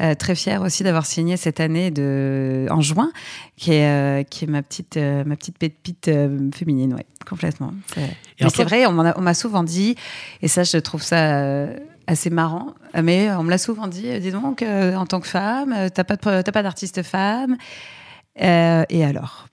euh, 0.00 0.14
très 0.14 0.34
fière 0.34 0.62
aussi 0.62 0.82
d'avoir 0.82 1.06
signé 1.06 1.36
cette 1.36 1.60
année 1.60 1.90
de, 1.90 2.66
en 2.70 2.80
juin, 2.80 3.10
qui 3.56 3.72
est, 3.72 3.86
euh, 3.86 4.22
qui 4.22 4.44
est 4.44 4.48
ma 4.48 4.62
petite, 4.62 4.96
ma 4.96 5.36
petite 5.36 5.58
pépite 5.58 6.10
féminine, 6.54 6.94
ouais, 6.94 7.06
complètement. 7.28 7.71
C'est- 7.94 8.00
Mais 8.00 8.50
c'est 8.56 8.64
vrai, 8.64 8.86
on 8.86 8.92
m'a 9.22 9.34
souvent 9.34 9.62
dit, 9.62 9.94
et 10.42 10.48
ça, 10.48 10.62
je 10.64 10.76
trouve 10.78 11.02
ça 11.02 11.40
euh, 11.40 11.76
assez 12.06 12.30
marrant, 12.30 12.74
mais 13.02 13.30
on 13.32 13.42
me 13.44 13.50
l'a 13.50 13.58
souvent 13.58 13.86
dit, 13.86 14.08
euh, 14.08 14.18
dis 14.18 14.30
donc, 14.32 14.62
euh, 14.62 14.94
en 14.96 15.06
tant 15.06 15.20
que 15.20 15.28
femme, 15.28 15.72
euh, 15.76 15.88
t'as 15.92 16.04
pas, 16.04 16.16
de- 16.16 16.42
t'as 16.42 16.52
pas 16.52 16.62
d'artiste 16.62 17.02
femme. 17.02 17.56
Euh, 18.42 18.84
et 18.88 19.04
alors? 19.04 19.46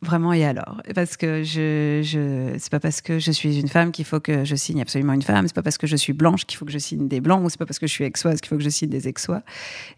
Vraiment, 0.00 0.32
et 0.32 0.44
alors? 0.44 0.80
Parce 0.94 1.16
que 1.16 1.42
je, 1.42 2.02
je 2.04 2.54
c'est 2.58 2.70
pas 2.70 2.78
parce 2.78 3.00
que 3.00 3.18
je 3.18 3.32
suis 3.32 3.58
une 3.58 3.66
femme 3.66 3.90
qu'il 3.90 4.04
faut 4.04 4.20
que 4.20 4.44
je 4.44 4.54
signe 4.54 4.80
absolument 4.80 5.12
une 5.12 5.22
femme. 5.22 5.48
C'est 5.48 5.54
pas 5.56 5.62
parce 5.62 5.76
que 5.76 5.88
je 5.88 5.96
suis 5.96 6.12
blanche 6.12 6.44
qu'il 6.46 6.56
faut 6.56 6.64
que 6.64 6.70
je 6.70 6.78
signe 6.78 7.08
des 7.08 7.20
blancs. 7.20 7.44
Ou 7.44 7.48
c'est 7.50 7.58
pas 7.58 7.66
parce 7.66 7.80
que 7.80 7.88
je 7.88 7.92
suis 7.92 8.04
exoise 8.04 8.40
qu'il 8.40 8.48
faut 8.48 8.56
que 8.56 8.62
je 8.62 8.68
signe 8.68 8.90
des 8.90 9.08
exois. 9.08 9.42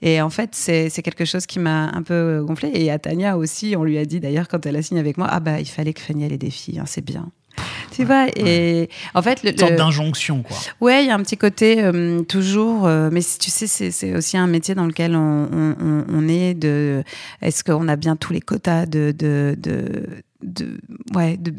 Et 0.00 0.22
en 0.22 0.30
fait, 0.30 0.54
c'est 0.54 0.88
c'est 0.88 1.02
quelque 1.02 1.26
chose 1.26 1.44
qui 1.44 1.58
m'a 1.58 1.90
un 1.90 2.02
peu 2.02 2.42
gonflé. 2.42 2.70
Et 2.72 2.90
à 2.90 2.98
Tania 2.98 3.36
aussi, 3.36 3.74
on 3.76 3.84
lui 3.84 3.98
a 3.98 4.06
dit 4.06 4.20
d'ailleurs 4.20 4.48
quand 4.48 4.64
elle 4.64 4.76
a 4.76 4.80
signé 4.82 5.00
avec 5.00 5.18
moi, 5.18 5.26
ah 5.30 5.38
bah 5.38 5.60
il 5.60 5.68
fallait 5.68 5.92
que 5.92 6.00
Fanny 6.00 6.24
ait 6.24 6.38
des 6.38 6.50
filles, 6.50 6.78
hein, 6.78 6.84
c'est 6.86 7.04
bien. 7.04 7.30
Tu 7.94 8.04
vois 8.04 8.26
Et 8.36 8.88
en 9.14 9.22
fait, 9.22 9.42
le, 9.42 9.50
Une 9.50 9.58
sorte 9.58 9.72
le- 9.72 9.76
d'injonction, 9.76 10.42
quoi. 10.42 10.56
Ouais, 10.80 11.02
il 11.04 11.08
y 11.08 11.10
a 11.10 11.14
un 11.14 11.22
petit 11.22 11.36
côté 11.36 11.82
euh, 11.82 12.20
toujours, 12.22 12.86
euh, 12.86 13.08
mais 13.12 13.20
si 13.20 13.38
tu 13.38 13.50
sais, 13.50 13.66
c'est 13.66 13.90
c'est 13.90 14.14
aussi 14.16 14.36
un 14.36 14.46
métier 14.46 14.74
dans 14.74 14.86
lequel 14.86 15.16
on, 15.16 15.48
on- 15.52 15.76
on- 15.80 16.04
on 16.12 16.28
est 16.28 16.54
de. 16.54 17.02
Est-ce 17.42 17.64
qu'on 17.64 17.88
a 17.88 17.96
bien 17.96 18.16
tous 18.16 18.32
les 18.32 18.40
quotas 18.40 18.86
de, 18.86 19.12
de, 19.16 19.56
de 19.58 20.06
de 20.42 20.80
ouais 21.14 21.36
de 21.36 21.52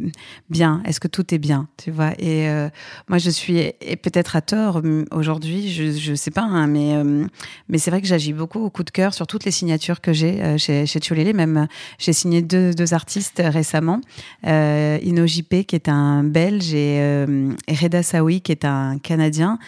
bien. 0.50 0.82
Est-ce 0.86 1.00
que 1.00 1.08
tout 1.08 1.34
est 1.34 1.40
bien 1.40 1.68
tu 1.78 1.92
vois? 1.92 2.12
Et 2.20 2.50
euh, 2.50 2.70
moi 3.08 3.18
je 3.18 3.30
suis 3.30 3.58
et 3.58 3.96
peut-être 3.96 4.36
à 4.36 4.42
tort 4.42 4.78
hum, 4.78 5.06
aujourd'hui 5.12 5.72
je 5.72 5.92
je 5.92 6.14
sais 6.16 6.32
pas 6.32 6.44
hein, 6.44 6.68
mais 6.68 6.96
euh, 6.96 7.26
mais 7.70 7.78
c'est 7.78 7.92
vrai 7.92 8.02
que 8.02 8.08
j'agis 8.08 8.34
beaucoup 8.34 8.60
au 8.60 8.70
coup 8.70 8.84
de 8.84 8.92
cœur 8.92 9.14
sur 9.14 9.28
toutes 9.28 9.46
les 9.46 9.52
signatures 9.52 10.02
que 10.02 10.14
j'ai 10.14 10.42
euh, 10.42 10.58
chez 10.58 10.86
chez 10.86 11.00
Tcholélé 11.00 11.34
même 11.34 11.58
euh, 11.58 11.66
j'ai 11.98 12.14
signé 12.14 12.42
deux, 12.42 12.74
deux 12.74 12.94
artistes 12.94 13.42
récemment. 13.44 14.02
Euh, 14.48 14.98
Ino 15.04 15.26
JP 15.26 15.66
qui 15.68 15.76
est 15.76 15.90
un 15.90 16.24
belge 16.24 16.74
et, 16.74 16.98
euh, 17.00 17.52
et 17.68 17.76
Reda 17.76 18.04
Saoui 18.04 18.42
qui 18.42 18.52
est 18.52 18.66
un 18.66 18.98
canadien 19.00 19.60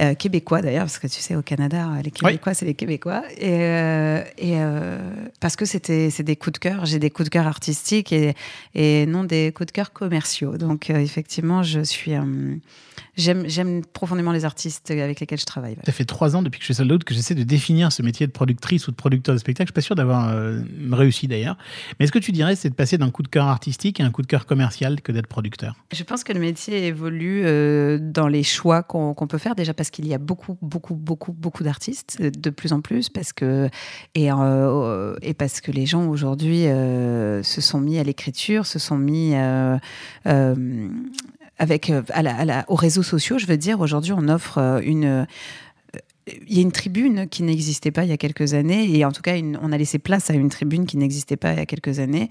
euh, 0.00 0.14
québécois 0.14 0.62
d'ailleurs, 0.62 0.84
parce 0.84 0.98
que 0.98 1.06
tu 1.06 1.20
sais, 1.20 1.36
au 1.36 1.42
Canada, 1.42 1.88
les 2.02 2.10
Québécois, 2.10 2.54
c'est 2.54 2.66
les 2.66 2.74
Québécois. 2.74 3.22
Et, 3.38 3.58
euh, 3.60 4.22
et 4.38 4.54
euh, 4.60 4.98
parce 5.40 5.56
que 5.56 5.64
c'était, 5.64 6.10
c'est 6.10 6.22
des 6.22 6.36
coups 6.36 6.54
de 6.54 6.58
cœur, 6.58 6.86
j'ai 6.86 6.98
des 6.98 7.10
coups 7.10 7.26
de 7.26 7.30
cœur 7.30 7.46
artistiques 7.46 8.12
et, 8.12 8.34
et 8.74 9.06
non 9.06 9.24
des 9.24 9.52
coups 9.54 9.66
de 9.66 9.72
cœur 9.72 9.92
commerciaux. 9.92 10.56
Donc, 10.56 10.90
euh, 10.90 10.98
effectivement, 10.98 11.62
je 11.62 11.80
suis. 11.80 12.14
euh, 12.14 12.56
j'aime, 13.16 13.44
j'aime 13.48 13.84
profondément 13.84 14.32
les 14.32 14.44
artistes 14.44 14.90
avec 14.90 15.20
lesquels 15.20 15.40
je 15.40 15.46
travaille. 15.46 15.76
Ça 15.84 15.92
fait 15.92 16.04
trois 16.04 16.36
ans 16.36 16.42
depuis 16.42 16.58
que 16.58 16.62
je 16.62 16.72
suis 16.72 16.74
soldat 16.74 16.98
que 17.04 17.14
j'essaie 17.14 17.34
de 17.34 17.44
définir 17.44 17.92
ce 17.92 18.02
métier 18.02 18.26
de 18.26 18.32
productrice 18.32 18.88
ou 18.88 18.90
de 18.90 18.96
producteur 18.96 19.34
de 19.34 19.38
spectacle. 19.38 19.68
Je 19.68 19.72
suis 19.72 19.74
pas 19.74 19.86
sûr 19.86 19.94
d'avoir 19.94 20.30
euh, 20.30 20.60
réussi 20.90 21.28
d'ailleurs. 21.28 21.56
Mais 21.98 22.04
est-ce 22.04 22.12
que 22.12 22.18
tu 22.18 22.32
dirais 22.32 22.56
c'est 22.56 22.70
de 22.70 22.74
passer 22.74 22.98
d'un 22.98 23.10
coup 23.10 23.22
de 23.22 23.28
cœur 23.28 23.46
artistique 23.46 24.00
à 24.00 24.04
un 24.04 24.10
coup 24.10 24.22
de 24.22 24.26
cœur 24.26 24.46
commercial 24.46 25.00
que 25.02 25.12
d'être 25.12 25.26
producteur? 25.26 25.76
Je 25.92 26.02
pense 26.04 26.24
que 26.24 26.32
le 26.32 26.40
métier 26.40 26.86
évolue 26.86 27.42
euh, 27.44 27.98
dans 28.00 28.28
les 28.28 28.42
choix 28.42 28.82
qu'on 28.82 29.14
qu'on 29.14 29.26
peut 29.26 29.38
faire, 29.38 29.54
déjà 29.54 29.74
parce 29.74 29.89
qu'il 29.90 30.06
y 30.06 30.14
a 30.14 30.18
beaucoup, 30.18 30.56
beaucoup, 30.62 30.94
beaucoup, 30.94 31.32
beaucoup 31.32 31.62
d'artistes, 31.64 32.16
euh, 32.20 32.30
de 32.30 32.50
plus 32.50 32.72
en 32.72 32.80
plus, 32.80 33.08
parce 33.08 33.32
que, 33.32 33.68
et, 34.14 34.30
euh, 34.32 35.14
et 35.22 35.34
parce 35.34 35.60
que 35.60 35.70
les 35.70 35.86
gens 35.86 36.06
aujourd'hui 36.08 36.66
euh, 36.66 37.42
se 37.42 37.60
sont 37.60 37.80
mis 37.80 37.98
à 37.98 38.02
l'écriture, 38.04 38.66
se 38.66 38.78
sont 38.78 38.96
mis 38.98 39.34
euh, 39.34 39.76
euh, 40.26 40.88
avec, 41.58 41.90
euh, 41.90 42.02
à 42.10 42.22
la- 42.22 42.60
à 42.60 42.64
aux 42.70 42.74
réseaux 42.74 43.02
sociaux, 43.02 43.38
je 43.38 43.46
veux 43.46 43.56
dire. 43.58 43.80
Aujourd'hui, 43.80 44.12
on 44.12 44.28
offre 44.28 44.58
euh, 44.58 44.80
une. 44.84 45.26
Il 46.48 46.56
y 46.56 46.58
a 46.58 46.62
une 46.62 46.72
tribune 46.72 47.28
qui 47.28 47.42
n'existait 47.42 47.90
pas 47.90 48.04
il 48.04 48.10
y 48.10 48.12
a 48.12 48.16
quelques 48.16 48.54
années, 48.54 48.96
et 48.96 49.04
en 49.04 49.12
tout 49.12 49.22
cas, 49.22 49.36
une- 49.36 49.58
on 49.62 49.72
a 49.72 49.78
laissé 49.78 49.98
place 49.98 50.30
à 50.30 50.34
une 50.34 50.48
tribune 50.48 50.86
qui 50.86 50.96
n'existait 50.96 51.36
pas 51.36 51.52
il 51.52 51.58
y 51.58 51.62
a 51.62 51.66
quelques 51.66 51.98
années. 51.98 52.28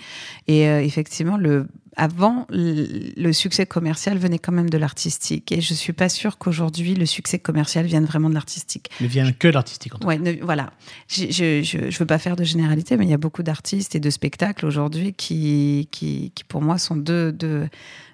Et 0.47 0.67
euh, 0.67 0.81
effectivement, 0.83 1.37
le, 1.37 1.67
avant, 1.95 2.45
le, 2.49 3.11
le 3.17 3.33
succès 3.33 3.65
commercial 3.65 4.17
venait 4.17 4.39
quand 4.39 4.51
même 4.51 4.69
de 4.69 4.77
l'artistique. 4.77 5.51
Et 5.51 5.61
je 5.61 5.73
suis 5.73 5.93
pas 5.93 6.09
sûre 6.09 6.37
qu'aujourd'hui, 6.37 6.93
le 6.95 7.05
succès 7.05 7.39
commercial 7.39 7.85
vienne 7.85 8.05
vraiment 8.05 8.29
de 8.29 8.35
l'artistique. 8.35 8.89
Ne 9.01 9.07
vient 9.07 9.31
que 9.31 9.47
de 9.47 9.53
l'artistique 9.53 9.95
en 9.95 9.99
tout 9.99 10.07
cas. 10.07 10.17
Ne- 10.17 10.43
voilà. 10.43 10.71
Je, 11.07 11.29
je 11.63 11.99
veux 11.99 12.05
pas 12.05 12.19
faire 12.19 12.35
de 12.35 12.43
généralité, 12.43 12.95
mais 12.97 13.05
il 13.05 13.09
y 13.11 13.13
a 13.13 13.17
beaucoup 13.17 13.43
d'artistes 13.43 13.95
et 13.95 13.99
de 13.99 14.09
spectacles 14.09 14.65
aujourd'hui 14.65 15.13
qui, 15.13 15.87
qui, 15.91 16.31
qui, 16.35 16.43
pour 16.43 16.61
moi, 16.61 16.77
sont 16.77 16.95
deux, 16.95 17.31
deux, 17.31 17.67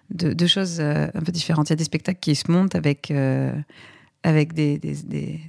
deux, 0.09 0.33
deux 0.33 0.47
choses 0.47 0.77
euh, 0.79 1.07
un 1.13 1.21
peu 1.21 1.31
différentes. 1.31 1.69
Il 1.69 1.71
y 1.71 1.73
a 1.73 1.77
des 1.77 1.83
spectacles 1.83 2.19
qui 2.19 2.35
se 2.35 2.51
montent 2.51 2.75
avec, 2.75 3.11
euh, 3.11 3.51
avec 4.23 4.53
des, 4.53 4.77
des, 4.79 4.95
des, 5.03 5.39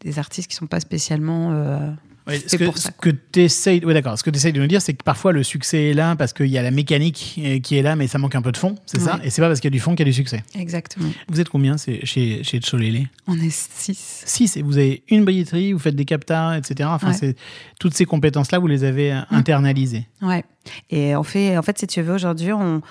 des 0.00 0.18
artistes 0.18 0.48
qui 0.48 0.56
sont 0.56 0.66
pas 0.66 0.80
spécialement. 0.80 1.96
Ce 2.28 2.56
que, 2.56 2.64
pour 2.64 2.78
ça, 2.78 2.90
ce 2.90 2.94
que 3.00 3.10
t'essayes- 3.10 3.84
ouais, 3.84 3.94
d'accord. 3.94 4.18
Ce 4.18 4.22
que 4.22 4.30
tu 4.30 4.36
essayes 4.36 4.52
de 4.52 4.60
nous 4.60 4.66
dire, 4.66 4.80
c'est 4.82 4.94
que 4.94 5.02
parfois 5.02 5.32
le 5.32 5.42
succès 5.42 5.90
est 5.90 5.94
là 5.94 6.14
parce 6.16 6.32
qu'il 6.32 6.46
y 6.46 6.58
a 6.58 6.62
la 6.62 6.70
mécanique 6.70 7.36
euh, 7.44 7.58
qui 7.60 7.76
est 7.76 7.82
là, 7.82 7.96
mais 7.96 8.06
ça 8.06 8.18
manque 8.18 8.34
un 8.34 8.42
peu 8.42 8.52
de 8.52 8.56
fond, 8.56 8.76
c'est 8.86 9.00
ça. 9.00 9.18
Et 9.24 9.30
c'est 9.30 9.40
pas 9.42 9.48
parce 9.48 9.60
qu'il 9.60 9.68
y 9.68 9.72
a 9.72 9.76
du 9.76 9.80
fond 9.80 9.92
qu'il 9.92 10.00
y 10.00 10.08
a 10.08 10.10
du 10.10 10.16
succès. 10.16 10.42
Exactement. 10.58 11.08
Vous 11.28 11.40
êtes 11.40 11.48
combien 11.48 11.76
chez, 11.76 12.04
chez 12.04 12.58
Tcholélé 12.60 13.06
On 13.26 13.38
est 13.38 13.50
six. 13.50 14.22
6 14.26 14.56
et 14.56 14.62
vous 14.62 14.76
avez 14.78 15.02
une 15.08 15.24
billetterie, 15.24 15.72
vous 15.72 15.78
faites 15.78 15.96
des 15.96 16.04
captas, 16.04 16.56
etc. 16.58 16.88
Enfin, 16.92 17.12
Ouais. 17.20 17.34
toutes 17.78 17.94
ces 17.94 18.04
compétences-là, 18.04 18.58
vous 18.58 18.66
les 18.68 18.84
avez 18.84 19.12
euh, 19.12 19.20
internalisées. 19.30 20.06
Ouais. 20.22 20.44
Et 20.90 21.16
on 21.16 21.22
fait, 21.22 21.56
en 21.56 21.62
fait, 21.62 21.78
si 21.78 21.86
tu 21.86 22.02
veux, 22.02 22.14
aujourd'hui, 22.14 22.52
on, 22.52 22.82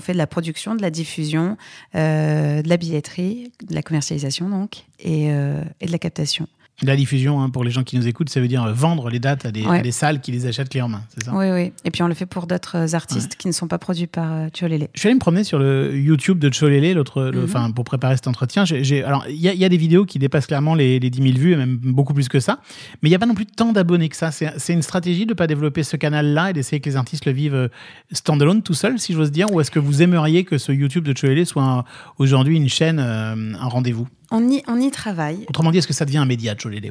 fait 0.00 0.12
de 0.12 0.18
la 0.18 0.26
production, 0.26 0.74
de 0.74 0.82
la 0.82 0.90
diffusion, 0.90 1.56
euh, 1.94 2.62
de 2.62 2.68
la 2.68 2.76
billetterie, 2.76 3.50
de 3.66 3.74
la 3.74 3.82
commercialisation, 3.82 4.48
donc, 4.48 4.84
et, 4.98 5.30
euh, 5.30 5.62
et 5.80 5.86
de 5.86 5.92
la 5.92 5.98
captation. 5.98 6.48
La 6.80 6.96
diffusion, 6.96 7.40
hein, 7.40 7.48
pour 7.50 7.62
les 7.62 7.70
gens 7.70 7.84
qui 7.84 7.96
nous 7.96 8.08
écoutent, 8.08 8.28
ça 8.30 8.40
veut 8.40 8.48
dire 8.48 8.64
euh, 8.64 8.72
vendre 8.72 9.08
les 9.08 9.20
dates 9.20 9.44
à 9.46 9.52
des, 9.52 9.62
Ouais. 9.62 9.78
à 9.78 9.82
des 9.82 9.92
salles 9.92 10.20
qui 10.20 10.32
les 10.32 10.46
achètent 10.46 10.68
clé 10.70 10.82
en 10.82 10.88
main, 10.88 11.02
c'est 11.14 11.24
ça? 11.24 11.32
Oui, 11.32 11.46
oui. 11.52 11.72
Et 11.84 11.92
puis, 11.92 12.02
on 12.02 12.08
le 12.08 12.14
fait 12.14 12.26
pour 12.26 12.48
d'autres 12.48 12.96
artistes 12.96 13.36
qui 13.36 13.46
ne 13.46 13.52
sont 13.52 13.68
pas 13.68 13.78
produits 13.78 14.08
par 14.08 14.32
euh, 14.32 14.48
Tcholélé. 14.48 14.88
Je 14.94 14.98
suis 15.00 15.06
allé 15.08 15.14
me 15.14 15.20
promener 15.20 15.44
sur 15.44 15.60
le 15.60 15.96
YouTube 15.96 16.40
de 16.40 16.48
Cholélé, 16.48 16.92
l'autre, 16.94 17.22
le- 17.24 17.46
Mhm. 17.46 17.74
pour 17.74 17.84
préparer 17.84 18.16
cet 18.16 18.26
entretien. 18.26 18.64
Alors, 19.06 19.24
il 19.28 19.36
y, 19.36 19.48
a- 19.48 19.52
il 19.54 19.60
y 19.60 19.64
a 19.64 19.68
des 19.68 19.76
vidéos 19.76 20.04
qui 20.06 20.18
dépassent 20.18 20.46
clairement 20.46 20.74
les, 20.74 20.98
les 20.98 21.10
10 21.10 21.22
000 21.22 21.38
vues, 21.38 21.52
et 21.52 21.56
même 21.56 21.76
beaucoup 21.76 22.14
plus 22.14 22.28
que 22.28 22.40
ça. 22.40 22.58
Mais 23.02 23.08
il 23.08 23.12
n'y 23.12 23.16
a 23.16 23.18
pas 23.20 23.26
non 23.26 23.34
plus 23.34 23.46
tant 23.46 23.72
d'abonnés 23.72 24.08
que 24.08 24.16
ça. 24.16 24.32
C'est 24.32 24.72
une 24.72 24.82
stratégie 24.82 25.24
de 25.26 25.32
ne 25.32 25.36
pas 25.36 25.46
développer 25.46 25.84
ce 25.84 25.96
canal-là 25.96 26.50
et 26.50 26.52
d'essayer 26.52 26.80
que 26.80 26.88
les 26.90 26.96
artistes 26.96 27.26
le 27.26 27.32
vivent 27.32 27.54
euh, 27.54 27.68
standalone, 28.10 28.62
tout 28.62 28.74
seul, 28.74 28.98
si 28.98 29.12
j'ose 29.12 29.30
dire. 29.30 29.46
Ou 29.52 29.60
est-ce 29.60 29.70
que 29.70 29.78
vous 29.78 30.02
aimeriez 30.02 30.42
que 30.44 30.58
ce 30.58 30.72
YouTube 30.72 31.04
de 31.04 31.12
Cholélé 31.12 31.44
soit 31.44 31.62
un- 31.62 31.84
aujourd'hui 32.18 32.56
une 32.56 32.68
chaîne, 32.68 32.98
euh, 32.98 33.54
un 33.60 33.68
rendez-vous? 33.68 34.08
On 34.34 34.48
y, 34.48 34.62
on 34.66 34.80
y 34.80 34.90
travaille. 34.90 35.44
Autrement 35.48 35.70
dit, 35.70 35.78
est-ce 35.78 35.86
que 35.86 35.92
ça 35.92 36.06
devient 36.06 36.16
un 36.18 36.24
média, 36.24 36.54
Cholélé 36.54 36.90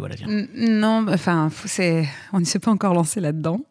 Non, 0.55 1.05
enfin, 1.09 1.49
c'est, 1.65 2.07
on 2.33 2.39
ne 2.39 2.45
s'est 2.45 2.59
pas 2.59 2.69
encore 2.69 2.93
lancé 2.93 3.19
là-dedans. 3.19 3.61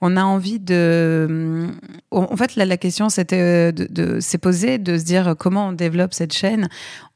On 0.00 0.16
a 0.16 0.22
envie 0.22 0.60
de. 0.60 1.66
En 2.10 2.28
en 2.30 2.36
fait, 2.36 2.54
la, 2.56 2.64
la 2.64 2.76
question 2.76 3.08
c'était 3.08 3.72
de, 3.72 3.86
de 3.90 4.20
s'est 4.20 4.38
posée 4.38 4.78
de 4.78 4.96
se 4.96 5.04
dire 5.04 5.34
comment 5.38 5.68
on 5.68 5.72
développe 5.72 6.14
cette 6.14 6.32
chaîne. 6.32 6.68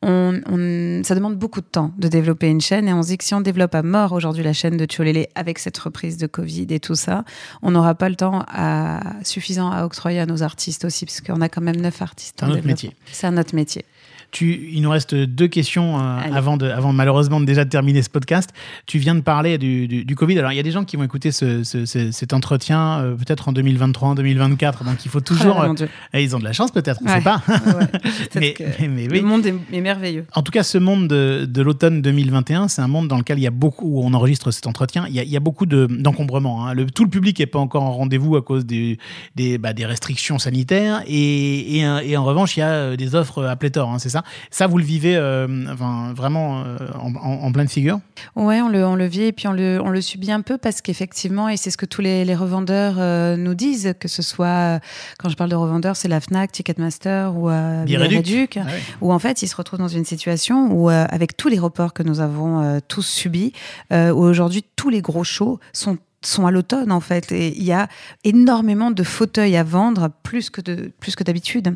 On, 0.03 0.41
on- 0.51 1.05
ça 1.05 1.15
demande 1.15 1.37
beaucoup 1.37 1.61
de 1.61 1.67
temps 1.67 1.93
de 1.99 2.09
développer 2.09 2.49
une 2.49 2.61
chaîne 2.61 2.89
et 2.89 2.93
on 2.93 3.03
se 3.03 3.09
dit 3.09 3.19
que 3.19 3.25
si 3.25 3.35
on 3.35 3.41
développe 3.41 3.75
à 3.75 3.83
mort 3.83 4.13
aujourd'hui 4.13 4.43
la 4.43 4.53
chaîne 4.53 4.77
de 4.77 4.87
Tcholélé 4.87 5.29
avec 5.35 5.59
cette 5.59 5.79
reprise 5.79 6.17
de 6.17 6.27
Covid 6.27 6.67
et 6.71 6.81
tout 6.81 6.95
ça, 6.95 7.25
on 7.63 7.71
n'aura 7.71 7.95
pas 7.95 8.09
le 8.09 8.17
temps 8.17 8.45
à, 8.49 9.01
suffisant 9.23 9.71
à 9.71 9.85
octroyer 9.85 10.19
à 10.21 10.27
nos 10.27 10.43
artistes 10.43 10.85
aussi, 10.85 11.05
parce 11.07 11.21
qu'on 11.21 11.41
a 11.41 11.49
quand 11.49 11.61
même 11.61 11.77
neuf 11.77 12.03
artistes. 12.03 12.37
C'est 12.41 12.47
un 12.47 12.51
autre 12.51 12.67
métier. 12.67 12.97
C'est 13.13 13.27
un 13.27 13.37
autre 13.37 13.55
métier. 13.55 13.85
Tu, 14.31 14.69
il 14.73 14.83
nous 14.83 14.91
reste 14.91 15.15
deux 15.15 15.49
questions 15.49 15.99
euh, 15.99 16.19
avant, 16.33 16.57
de, 16.57 16.69
avant 16.69 16.93
malheureusement 16.93 17.41
de 17.41 17.45
déjà 17.47 17.65
de 17.65 17.71
terminer 17.71 18.03
ce 18.03 18.11
podcast. 18.11 18.51
Tu 18.87 18.99
viens 18.99 19.15
de 19.15 19.21
parler 19.21 19.59
du, 19.59 19.89
du, 19.89 20.05
du 20.05 20.15
Covid. 20.15 20.39
Alors, 20.39 20.53
il 20.53 20.57
y 20.57 20.61
a 20.61 20.63
des 20.63 20.71
gens 20.71 20.85
qui 20.85 20.97
vont 20.97 21.03
écouter 21.03 21.33
ce, 21.33 21.65
ce- 21.65 21.85
ce- 21.85 22.11
cet 22.13 22.33
entretien 22.33 23.01
euh, 23.01 23.15
peut-être 23.17 23.49
en 23.49 23.53
2023, 23.53 24.09
en 24.11 24.15
2024. 24.15 24.85
Donc, 24.85 25.05
il 25.05 25.11
faut 25.11 25.21
toujours. 25.21 25.57
Oh 25.61 25.63
là, 25.73 25.75
euh, 26.15 26.21
ils 26.21 26.37
ont 26.37 26.39
de 26.39 26.45
la 26.45 26.53
chance, 26.53 26.71
peut-être, 26.71 27.01
on 27.03 27.05
ne 27.07 27.11
Ouais. 27.11 27.17
sait 27.19 27.25
pas. 27.25 27.43
Ouais, 27.49 27.87
mais, 28.37 28.53
que 28.53 28.63
mais- 28.81 28.89
mais 28.89 29.09
oui. 29.11 29.21
Le 29.21 29.27
monde 29.27 29.45
est, 29.47 29.55
est 29.73 29.81
merveilleux. 29.81 30.27
En 30.35 30.43
tout 30.43 30.53
cas, 30.53 30.63
ce 30.63 30.79
monde 30.79 31.09
de, 31.09 31.45
de 31.49 31.63
l'automne 31.63 32.01
2021, 32.03 32.69
c'est 32.69 32.83
un 32.83 32.89
monde 32.89 33.09
dans 33.09 33.19
lequel 33.19 33.39
il 33.39 33.43
y 33.43 33.47
a 33.47 33.51
beaucoup, 33.51 33.87
où 34.01 34.05
on 34.05 34.13
enregistre 34.15 34.51
cet 34.53 34.67
entretien, 34.67 35.07
il 35.09 35.15
y 35.15 35.19
a, 35.21 35.23
il 35.25 35.31
y 35.31 35.37
a 35.37 35.41
beaucoup 35.41 35.67
de- 35.67 35.87
d'encombrements. 35.91 36.69
hein. 36.69 36.75
Tout 36.95 37.05
le 37.05 37.11
public 37.11 37.39
n'est 37.41 37.47
pas 37.47 37.59
encore 37.59 37.83
en 37.83 37.93
rendez-vous 37.93 38.37
à 38.37 38.43
cause 38.43 38.65
des, 38.65 38.99
des, 39.35 39.59
bah, 39.59 39.73
des 39.73 39.87
restrictions 39.87 40.39
sanitaires. 40.39 41.03
Et, 41.07 41.79
et, 41.79 41.85
et 42.05 42.17
en 42.17 42.25
revanche, 42.25 42.57
il 42.57 42.61
y 42.61 42.63
a 42.63 42.97
des 42.97 43.15
offres 43.15 43.45
à 43.45 43.57
pléthore, 43.57 43.91
hein, 43.91 43.99
c'est 43.99 44.09
ça? 44.09 44.20
Ça, 44.51 44.67
vous 44.67 44.79
le 44.79 44.85
vivez 44.85 45.17
euh, 45.17 45.47
enfin, 45.73 46.13
vraiment 46.15 46.63
euh, 46.65 46.77
en, 46.99 47.15
en- 47.15 47.45
en 47.45 47.53
pleine 47.53 47.69
figure 47.69 48.01
Ouais, 48.37 48.61
on 48.61 48.69
le, 48.69 48.85
on 48.87 48.95
le 48.97 49.07
vit 49.07 49.23
et 49.25 49.33
puis 49.33 49.49
on 49.49 49.53
le, 49.53 49.81
on 49.83 49.89
le 49.91 50.01
subit 50.01 50.31
un 50.33 50.41
peu 50.43 50.59
parce 50.59 50.81
qu'effectivement, 50.81 51.49
et 51.49 51.57
c'est 51.57 51.71
ce 51.71 51.77
que 51.77 51.87
tous 51.87 52.01
les, 52.03 52.25
les 52.25 52.35
revendeurs 52.35 52.97
euh, 52.99 53.37
nous 53.37 53.55
disent, 53.55 53.95
que 53.99 54.09
ce 54.09 54.23
soit, 54.23 54.81
quand 55.19 55.29
je 55.29 55.37
parle 55.37 55.51
de 55.51 55.57
revendeurs, 55.57 55.97
c'est 55.97 56.09
la 56.09 56.21
FNAC, 56.21 56.53
Ticketmaster 56.53 57.35
ou 57.35 57.49
euh, 57.51 57.85
Bireduc. 57.85 58.57
Ah 58.57 58.67
où 59.01 59.13
en 59.13 59.19
fait, 59.19 59.43
ils 59.43 59.49
se 59.49 59.57
retrouvent 59.57 59.79
dans 59.79 59.89
une 59.89 60.05
situation 60.05 60.73
où, 60.73 60.89
avec 60.89 61.37
tous 61.37 61.49
les 61.49 61.59
reports 61.59 61.93
que 61.93 62.03
nous 62.03 62.21
avons 62.21 62.81
tous 62.89 63.03
subis, 63.07 63.53
où 63.93 63.95
aujourd'hui, 63.97 64.65
tous 64.77 64.91
les 64.91 65.01
gros 65.03 65.25
shows 65.25 65.59
sont 65.73 65.99
sont 66.23 66.47
à 66.47 66.51
l'automne 66.51 66.93
en 66.93 67.01
fait. 67.01 67.33
Et 67.33 67.57
il 67.57 67.65
y 67.65 67.73
a 67.73 67.89
énormément 68.25 68.91
de 68.91 69.03
fauteuils 69.03 69.57
à 69.57 69.63
vendre 69.63 70.11
plus 70.23 70.51
que 70.51 70.61
de 70.61 70.93
plus 71.01 71.17
que 71.17 71.25
d'habitude. 71.25 71.75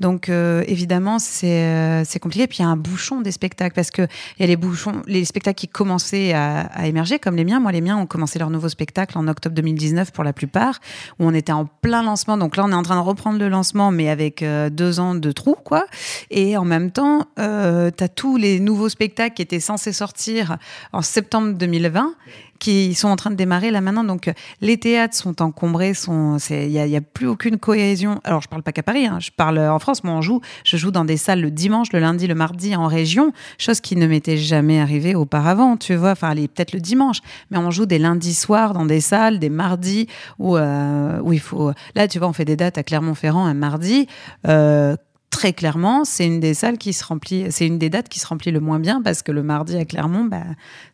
Donc 0.00 0.28
euh, 0.28 0.62
évidemment 0.66 1.18
c'est 1.18 1.64
euh, 1.64 2.04
c'est 2.04 2.18
compliqué. 2.18 2.46
Puis 2.46 2.58
il 2.58 2.62
y 2.62 2.64
a 2.64 2.68
un 2.68 2.76
bouchon 2.76 3.20
des 3.20 3.32
spectacles 3.32 3.74
parce 3.74 3.90
que 3.90 4.02
il 4.02 4.40
y 4.40 4.44
a 4.44 4.46
les 4.46 4.56
bouchons 4.56 5.02
les 5.06 5.24
spectacles 5.24 5.58
qui 5.58 5.68
commençaient 5.68 6.32
à, 6.34 6.60
à 6.60 6.86
émerger 6.86 7.18
comme 7.18 7.36
les 7.36 7.44
miens. 7.44 7.60
Moi 7.60 7.72
les 7.72 7.80
miens 7.80 7.96
ont 7.96 8.06
commencé 8.06 8.38
leur 8.38 8.50
nouveau 8.50 8.68
spectacle 8.68 9.16
en 9.16 9.28
octobre 9.28 9.54
2019 9.54 10.12
pour 10.12 10.24
la 10.24 10.32
plupart 10.32 10.80
où 11.18 11.26
on 11.26 11.32
était 11.32 11.52
en 11.52 11.64
plein 11.64 12.02
lancement. 12.02 12.36
Donc 12.36 12.56
là 12.56 12.64
on 12.66 12.72
est 12.72 12.74
en 12.74 12.82
train 12.82 12.96
de 12.96 13.06
reprendre 13.06 13.38
le 13.38 13.48
lancement 13.48 13.90
mais 13.90 14.10
avec 14.10 14.42
euh, 14.42 14.68
deux 14.68 15.00
ans 15.00 15.14
de 15.14 15.32
trou 15.32 15.56
quoi. 15.64 15.86
Et 16.30 16.58
en 16.58 16.64
même 16.64 16.90
temps 16.90 17.26
euh, 17.38 17.90
tu 17.96 18.04
as 18.04 18.08
tous 18.08 18.36
les 18.36 18.60
nouveaux 18.60 18.90
spectacles 18.90 19.34
qui 19.34 19.42
étaient 19.42 19.60
censés 19.60 19.92
sortir 19.92 20.58
en 20.92 21.00
septembre 21.00 21.54
2020 21.54 22.14
qui 22.58 22.94
sont 22.94 23.08
en 23.08 23.16
train 23.16 23.30
de 23.30 23.36
démarrer 23.36 23.70
là 23.70 23.80
maintenant. 23.80 24.04
Donc, 24.04 24.32
les 24.60 24.76
théâtres 24.78 25.16
sont 25.16 25.42
encombrés, 25.42 25.94
sont, 25.94 26.38
il 26.50 26.70
y 26.70 26.78
a, 26.78 26.98
a 26.98 27.00
plus 27.00 27.26
aucune 27.26 27.58
cohésion. 27.58 28.20
Alors, 28.24 28.40
je 28.40 28.48
parle 28.48 28.62
pas 28.62 28.72
qu'à 28.72 28.82
Paris, 28.82 29.06
hein, 29.06 29.18
je 29.20 29.30
parle 29.30 29.58
euh, 29.58 29.72
en 29.72 29.78
France. 29.78 30.04
Moi, 30.04 30.14
on 30.14 30.22
joue, 30.22 30.40
je 30.64 30.76
joue 30.76 30.90
dans 30.90 31.04
des 31.04 31.16
salles 31.16 31.40
le 31.40 31.50
dimanche, 31.50 31.92
le 31.92 31.98
lundi, 31.98 32.26
le 32.26 32.34
mardi 32.34 32.76
en 32.76 32.86
région, 32.86 33.32
chose 33.58 33.80
qui 33.80 33.96
ne 33.96 34.06
m'était 34.06 34.36
jamais 34.36 34.80
arrivée 34.80 35.14
auparavant, 35.14 35.76
tu 35.76 35.94
vois. 35.94 36.12
Enfin, 36.12 36.34
peut-être 36.34 36.72
le 36.72 36.80
dimanche, 36.80 37.20
mais 37.50 37.58
on 37.58 37.70
joue 37.70 37.86
des 37.86 37.98
lundis 37.98 38.34
soirs 38.34 38.72
dans 38.72 38.86
des 38.86 39.00
salles, 39.00 39.38
des 39.38 39.50
mardis 39.50 40.08
où, 40.38 40.56
euh, 40.56 41.20
où 41.22 41.32
il 41.32 41.40
faut. 41.40 41.72
Là, 41.94 42.08
tu 42.08 42.18
vois, 42.18 42.28
on 42.28 42.32
fait 42.32 42.44
des 42.44 42.56
dates 42.56 42.78
à 42.78 42.82
Clermont-Ferrand 42.82 43.46
un 43.46 43.54
mardi. 43.54 44.06
Euh, 44.46 44.96
Très 45.30 45.52
clairement, 45.52 46.04
c'est 46.04 46.26
une 46.26 46.40
des 46.40 46.54
salles 46.54 46.78
qui 46.78 46.92
se 46.92 47.04
remplit, 47.04 47.46
c'est 47.50 47.66
une 47.66 47.78
des 47.78 47.90
dates 47.90 48.08
qui 48.08 48.20
se 48.20 48.26
remplit 48.26 48.52
le 48.52 48.60
moins 48.60 48.78
bien 48.78 49.02
parce 49.02 49.22
que 49.22 49.32
le 49.32 49.42
mardi 49.42 49.76
à 49.76 49.84
Clermont, 49.84 50.24
bah, 50.24 50.44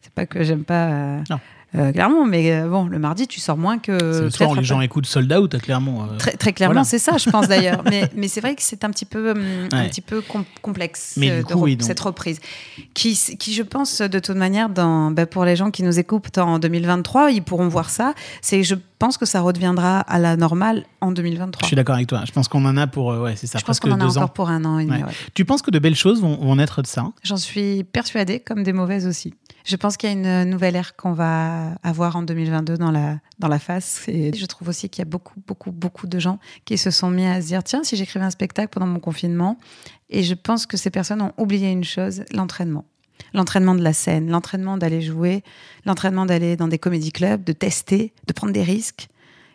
c'est 0.00 0.12
pas 0.12 0.26
que 0.26 0.42
j'aime 0.42 0.64
pas 0.64 0.88
euh. 0.90 1.22
Euh, 1.74 1.90
clairement, 1.90 2.26
mais 2.26 2.52
euh, 2.52 2.68
bon, 2.68 2.84
le 2.86 2.98
mardi, 2.98 3.26
tu 3.26 3.40
sors 3.40 3.56
moins 3.56 3.78
que. 3.78 3.96
C'est 3.98 4.20
le 4.22 4.30
soir 4.30 4.50
où 4.50 4.54
les 4.54 4.62
gens 4.64 4.80
écoutent 4.82 5.06
Sold 5.06 5.32
Out, 5.32 5.58
clairement. 5.62 6.04
euh, 6.04 6.16
Très, 6.18 6.32
très 6.32 6.52
clairement, 6.52 6.74
Voilà. 6.74 6.84
c'est 6.84 6.98
ça, 6.98 7.16
je 7.16 7.30
pense 7.30 7.48
d'ailleurs. 7.48 7.82
mais 7.90 8.10
mais 8.14 8.28
c'est 8.28 8.42
vrai 8.42 8.54
que 8.54 8.62
c'est 8.62 8.84
un 8.84 8.90
petit 8.90 9.06
peu, 9.06 9.30
hum, 9.30 9.68
un 9.72 9.84
petit 9.88 10.02
peu 10.02 10.20
com- 10.20 10.44
complexe 10.60 11.14
Mais 11.16 11.30
euh, 11.30 11.36
du 11.38 11.44
de 11.44 11.52
coup, 11.54 11.58
re- 11.60 11.62
oui, 11.62 11.76
donc- 11.76 11.86
cette 11.86 12.00
reprise, 12.00 12.40
qui, 12.92 13.18
qui 13.38 13.54
je 13.54 13.62
pense 13.62 14.02
de 14.02 14.18
toute 14.18 14.36
manière, 14.36 14.68
dans, 14.68 15.10
bah, 15.10 15.24
pour 15.24 15.44
les 15.46 15.56
gens 15.56 15.70
qui 15.70 15.82
nous 15.82 15.98
écoutent 15.98 16.36
en 16.38 16.58
2023, 16.58 17.30
ils 17.30 17.42
pourront 17.42 17.68
voir 17.68 17.88
ça. 17.88 18.12
C'est, 18.42 18.62
je 18.64 18.74
pense 18.98 19.16
que 19.16 19.24
ça 19.26 19.40
redeviendra 19.40 20.00
à 20.00 20.18
la 20.18 20.36
normale 20.36 20.84
en 21.00 21.10
2023. 21.10 21.62
Je 21.62 21.66
suis 21.68 21.76
d'accord 21.76 21.94
avec 21.96 22.06
toi. 22.06 22.22
Je 22.26 22.32
pense 22.32 22.48
qu'on 22.48 22.64
en 22.66 22.76
a 22.76 22.86
pour, 22.86 23.06
ouais, 23.06 23.34
c'est 23.36 23.46
ça, 23.46 23.58
Je 23.58 23.64
pense 23.64 23.80
qu'on 23.80 23.90
en 23.92 23.94
a 23.94 24.04
deux 24.04 24.10
encore 24.18 24.22
ans. 24.24 24.28
pour 24.28 24.48
un 24.50 24.64
an 24.66 24.78
et 24.78 24.84
demi. 24.84 24.98
Ouais. 24.98 25.04
ouais. 25.04 25.12
Tu 25.34 25.44
penses 25.46 25.62
que 25.62 25.70
de 25.70 25.78
belles 25.78 25.96
choses 25.96 26.20
vont, 26.20 26.36
vont 26.36 26.56
naître 26.56 26.82
de 26.82 26.86
ça? 26.86 27.06
J'en 27.24 27.38
suis 27.38 27.82
persuadée, 27.84 28.40
comme 28.40 28.62
des 28.62 28.72
mauvaises 28.74 29.06
aussi. 29.06 29.34
Je 29.64 29.76
pense 29.76 29.96
qu'il 29.96 30.08
y 30.10 30.12
a 30.12 30.42
une 30.42 30.50
nouvelle 30.50 30.74
ère 30.74 30.96
qu'on 30.96 31.12
va 31.12 31.61
avoir 31.82 32.16
en 32.16 32.22
2022 32.22 32.76
dans 32.76 32.90
la, 32.90 33.18
dans 33.38 33.48
la 33.48 33.58
face. 33.58 34.02
Et 34.08 34.32
je 34.34 34.46
trouve 34.46 34.68
aussi 34.68 34.88
qu'il 34.88 35.00
y 35.00 35.06
a 35.06 35.10
beaucoup, 35.10 35.40
beaucoup, 35.46 35.72
beaucoup 35.72 36.06
de 36.06 36.18
gens 36.18 36.38
qui 36.64 36.78
se 36.78 36.90
sont 36.90 37.10
mis 37.10 37.26
à 37.26 37.40
se 37.40 37.46
dire 37.48 37.62
tiens, 37.62 37.84
si 37.84 37.96
j'écrivais 37.96 38.24
un 38.24 38.30
spectacle 38.30 38.68
pendant 38.68 38.86
mon 38.86 39.00
confinement. 39.00 39.58
Et 40.10 40.22
je 40.22 40.34
pense 40.34 40.66
que 40.66 40.76
ces 40.76 40.90
personnes 40.90 41.22
ont 41.22 41.32
oublié 41.38 41.70
une 41.70 41.84
chose 41.84 42.24
l'entraînement. 42.32 42.84
L'entraînement 43.34 43.74
de 43.74 43.82
la 43.82 43.92
scène, 43.92 44.28
l'entraînement 44.30 44.76
d'aller 44.76 45.00
jouer, 45.00 45.42
l'entraînement 45.86 46.26
d'aller 46.26 46.56
dans 46.56 46.68
des 46.68 46.78
comédie 46.78 47.12
clubs, 47.12 47.44
de 47.44 47.52
tester, 47.52 48.12
de 48.26 48.32
prendre 48.32 48.52
des 48.52 48.62
risques. 48.62 49.08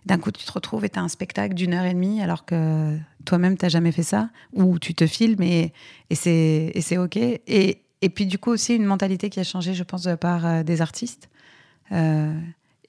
D'un 0.06 0.18
coup, 0.18 0.32
tu 0.32 0.46
te 0.46 0.52
retrouves 0.52 0.86
et 0.86 0.90
tu 0.90 1.00
as 1.00 1.02
un 1.02 1.10
spectacle 1.10 1.54
d'une 1.54 1.74
heure 1.74 1.86
et 1.86 1.94
demie 1.94 2.22
alors 2.22 2.46
que 2.46 2.98
toi-même, 3.26 3.58
tu 3.58 3.66
n'as 3.66 3.70
jamais 3.70 3.92
fait 3.92 4.04
ça. 4.04 4.30
Ou 4.54 4.80
tu 4.80 4.96
te 4.96 5.06
filmes 5.06 5.44
et, 5.44 5.74
et 6.10 6.16
c'est 6.16 6.98
OK. 6.98 7.18
Et, 7.18 7.82
et 8.02 8.10
puis, 8.10 8.26
du 8.26 8.38
coup, 8.38 8.52
aussi 8.52 8.76
une 8.76 8.86
mentalité 8.86 9.30
qui 9.30 9.40
a 9.40 9.44
changé, 9.44 9.74
je 9.74 9.84
pense, 9.84 10.04
de 10.04 10.12
la 10.12 10.18
part 10.18 10.46
euh, 10.46 10.64
des 10.64 10.82
artistes. 10.82 11.30
Euh, 11.92 12.34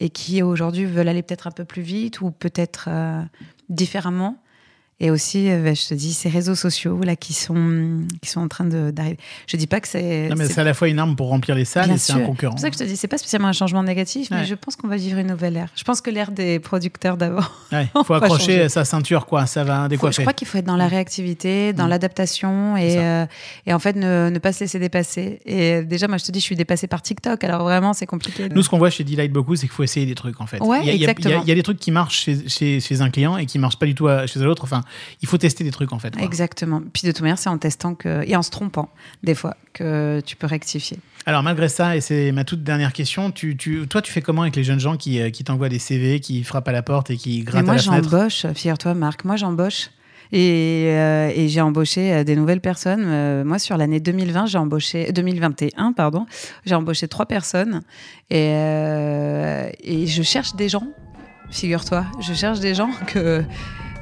et 0.00 0.10
qui 0.10 0.42
aujourd'hui 0.42 0.84
veulent 0.84 1.08
aller 1.08 1.22
peut-être 1.22 1.46
un 1.46 1.52
peu 1.52 1.64
plus 1.64 1.82
vite 1.82 2.20
ou 2.20 2.30
peut-être 2.30 2.88
euh, 2.88 3.22
différemment. 3.68 4.42
Et 5.00 5.12
aussi, 5.12 5.48
euh, 5.48 5.62
bah, 5.62 5.74
je 5.74 5.86
te 5.86 5.94
dis, 5.94 6.12
ces 6.12 6.28
réseaux 6.28 6.56
sociaux 6.56 6.98
là 7.04 7.14
qui 7.14 7.32
sont, 7.32 8.00
qui 8.20 8.28
sont 8.28 8.40
en 8.40 8.48
train 8.48 8.64
d'arriver. 8.64 9.16
Je 9.46 9.56
dis 9.56 9.68
pas 9.68 9.80
que 9.80 9.86
c'est. 9.86 10.28
Non, 10.28 10.34
mais 10.36 10.46
c'est- 10.48 10.60
à 10.60 10.64
la 10.64 10.74
fois 10.74 10.88
une 10.88 10.98
arme 10.98 11.14
pour 11.14 11.28
remplir 11.28 11.54
les 11.54 11.64
salles 11.64 11.86
Bien 11.86 11.94
et 11.94 11.98
c'est 11.98 12.14
un 12.14 12.20
concurrent. 12.20 12.56
C'est 12.56 12.68
pour 12.68 12.70
ça 12.70 12.70
que 12.70 12.74
je 12.74 12.78
te 12.84 12.88
dis, 12.88 12.96
c'est 12.96 13.06
pas 13.06 13.18
spécialement 13.18 13.46
un 13.46 13.52
changement 13.52 13.84
négatif, 13.84 14.28
mais 14.32 14.44
je 14.44 14.56
pense 14.56 14.74
qu'on 14.74 14.88
va 14.88 14.96
vivre 14.96 15.18
une 15.18 15.28
nouvelle 15.28 15.56
ère. 15.56 15.68
Je 15.76 15.84
pense 15.84 16.00
que 16.00 16.10
l'ère 16.10 16.32
des 16.32 16.58
producteurs 16.58 17.16
d'avant. 17.16 17.44
Il 17.72 17.86
faut 18.04 18.14
accrocher 18.14 18.56
changer. 18.56 18.68
sa 18.68 18.84
ceinture, 18.84 19.26
quoi. 19.26 19.46
Ça 19.46 19.62
va 19.62 19.82
Faut- 19.82 19.88
décoiffer. 19.88 20.16
je 20.16 20.20
crois 20.22 20.32
qu'il 20.32 20.48
faut 20.48 20.58
être 20.58 20.64
dans 20.66 20.76
la 20.76 20.88
réactivité, 20.88 21.72
dans 21.72 21.86
Mm. 21.86 21.90
l'adaptation 21.90 22.76
et, 22.76 22.98
euh, 22.98 23.24
et 23.66 23.72
en 23.74 23.78
fait 23.78 23.94
ne, 23.94 24.30
ne 24.30 24.38
pas 24.40 24.52
se 24.52 24.60
laisser 24.60 24.80
dépasser. 24.80 25.38
Et 25.46 25.82
déjà, 25.84 26.08
moi, 26.08 26.18
je 26.18 26.24
te 26.24 26.32
dis, 26.32 26.40
je 26.40 26.44
suis 26.44 26.56
dépassée 26.56 26.88
par 26.88 27.02
TikTok, 27.02 27.44
alors 27.44 27.62
vraiment, 27.62 27.92
c'est 27.92 28.06
compliqué. 28.06 28.48
Nous, 28.48 28.62
ce 28.62 28.68
qu'on 28.68 28.78
voit 28.78 28.90
chez 28.90 29.04
Delight 29.04 29.32
beaucoup, 29.32 29.54
c'est 29.54 29.68
qu'il 29.68 29.74
faut 29.76 29.84
essayer 29.84 30.06
des 30.06 30.16
trucs, 30.16 30.40
en 30.40 30.46
fait. 30.46 30.60
Ouais, 30.60 30.80
il, 30.82 30.86
y 30.86 30.90
a, 30.90 30.92
y 30.92 30.94
a- 30.94 30.94
il 30.94 31.00
y 31.02 31.06
a- 31.06 31.10
exactement. 31.10 31.42
il 31.44 31.48
y 31.48 31.52
a 31.52 31.54
des 31.54 31.62
trucs 31.62 31.78
qui 31.78 31.92
marchent 31.92 32.18
chez, 32.24 32.48
chez, 32.48 32.80
chez 32.80 33.00
un 33.00 33.10
client 33.10 33.36
et 33.36 33.46
qui 33.46 33.60
marchent 33.60 33.78
pas 33.78 33.86
du 33.86 33.94
tout 33.94 34.08
chez 34.26 34.40
l'autre. 34.40 34.64
Enfin, 34.64 34.82
il 35.22 35.28
faut 35.28 35.38
tester 35.38 35.64
des 35.64 35.70
trucs, 35.70 35.92
en 35.92 35.98
fait. 35.98 36.14
quoi. 36.14 36.24
Exactement. 36.24 36.82
Puis 36.92 37.02
de 37.06 37.12
toute 37.12 37.20
manière, 37.22 37.38
c'est 37.38 37.48
en 37.48 37.58
testant 37.58 37.94
que, 37.94 38.22
et 38.26 38.36
en 38.36 38.42
se 38.42 38.50
trompant, 38.50 38.88
des 39.22 39.34
fois, 39.34 39.56
que 39.72 40.20
tu 40.24 40.36
peux 40.36 40.46
rectifier. 40.46 40.98
Alors, 41.26 41.42
malgré 41.42 41.68
ça, 41.68 41.96
et 41.96 42.00
c'est 42.00 42.32
ma 42.32 42.44
toute 42.44 42.62
dernière 42.62 42.92
question, 42.92 43.30
tu, 43.30 43.56
tu, 43.56 43.86
toi, 43.88 44.00
tu 44.00 44.12
fais 44.12 44.22
comment 44.22 44.42
avec 44.42 44.56
les 44.56 44.64
jeunes 44.64 44.80
gens 44.80 44.96
qui, 44.96 45.20
euh, 45.20 45.30
qui 45.30 45.44
t'envoient 45.44 45.68
des 45.68 45.78
CV, 45.78 46.20
qui 46.20 46.42
frappent 46.42 46.68
à 46.68 46.72
la 46.72 46.82
porte 46.82 47.10
et 47.10 47.16
qui 47.16 47.40
grattent 47.42 47.64
moi, 47.64 47.74
à 47.74 47.76
la 47.76 47.82
fenêtre? 47.82 48.08
j'embauche, 48.10 48.46
figure-toi, 48.54 48.94
Marc, 48.94 49.24
moi, 49.24 49.36
j'embauche. 49.36 49.90
Et, 50.32 50.84
euh, 50.88 51.30
et 51.34 51.48
j'ai 51.48 51.60
embauché 51.60 52.12
euh, 52.12 52.24
des 52.24 52.36
nouvelles 52.36 52.60
personnes. 52.60 53.04
Euh, 53.06 53.44
moi, 53.44 53.58
sur 53.58 53.76
l'année 53.76 54.00
2020, 54.00 54.46
j'ai 54.46 54.58
embauché 54.58 55.10
2021, 55.12 55.92
pardon, 55.92 56.26
j'ai 56.66 56.74
embauché 56.74 57.08
trois 57.08 57.26
personnes. 57.26 57.80
Et, 58.30 58.50
euh, 58.52 59.70
et 59.82 60.06
je 60.06 60.22
cherche 60.22 60.54
des 60.54 60.68
gens. 60.68 60.86
Figure-toi, 61.50 62.04
je 62.20 62.34
cherche 62.34 62.60
des 62.60 62.74
gens 62.74 62.90
que 63.06 63.42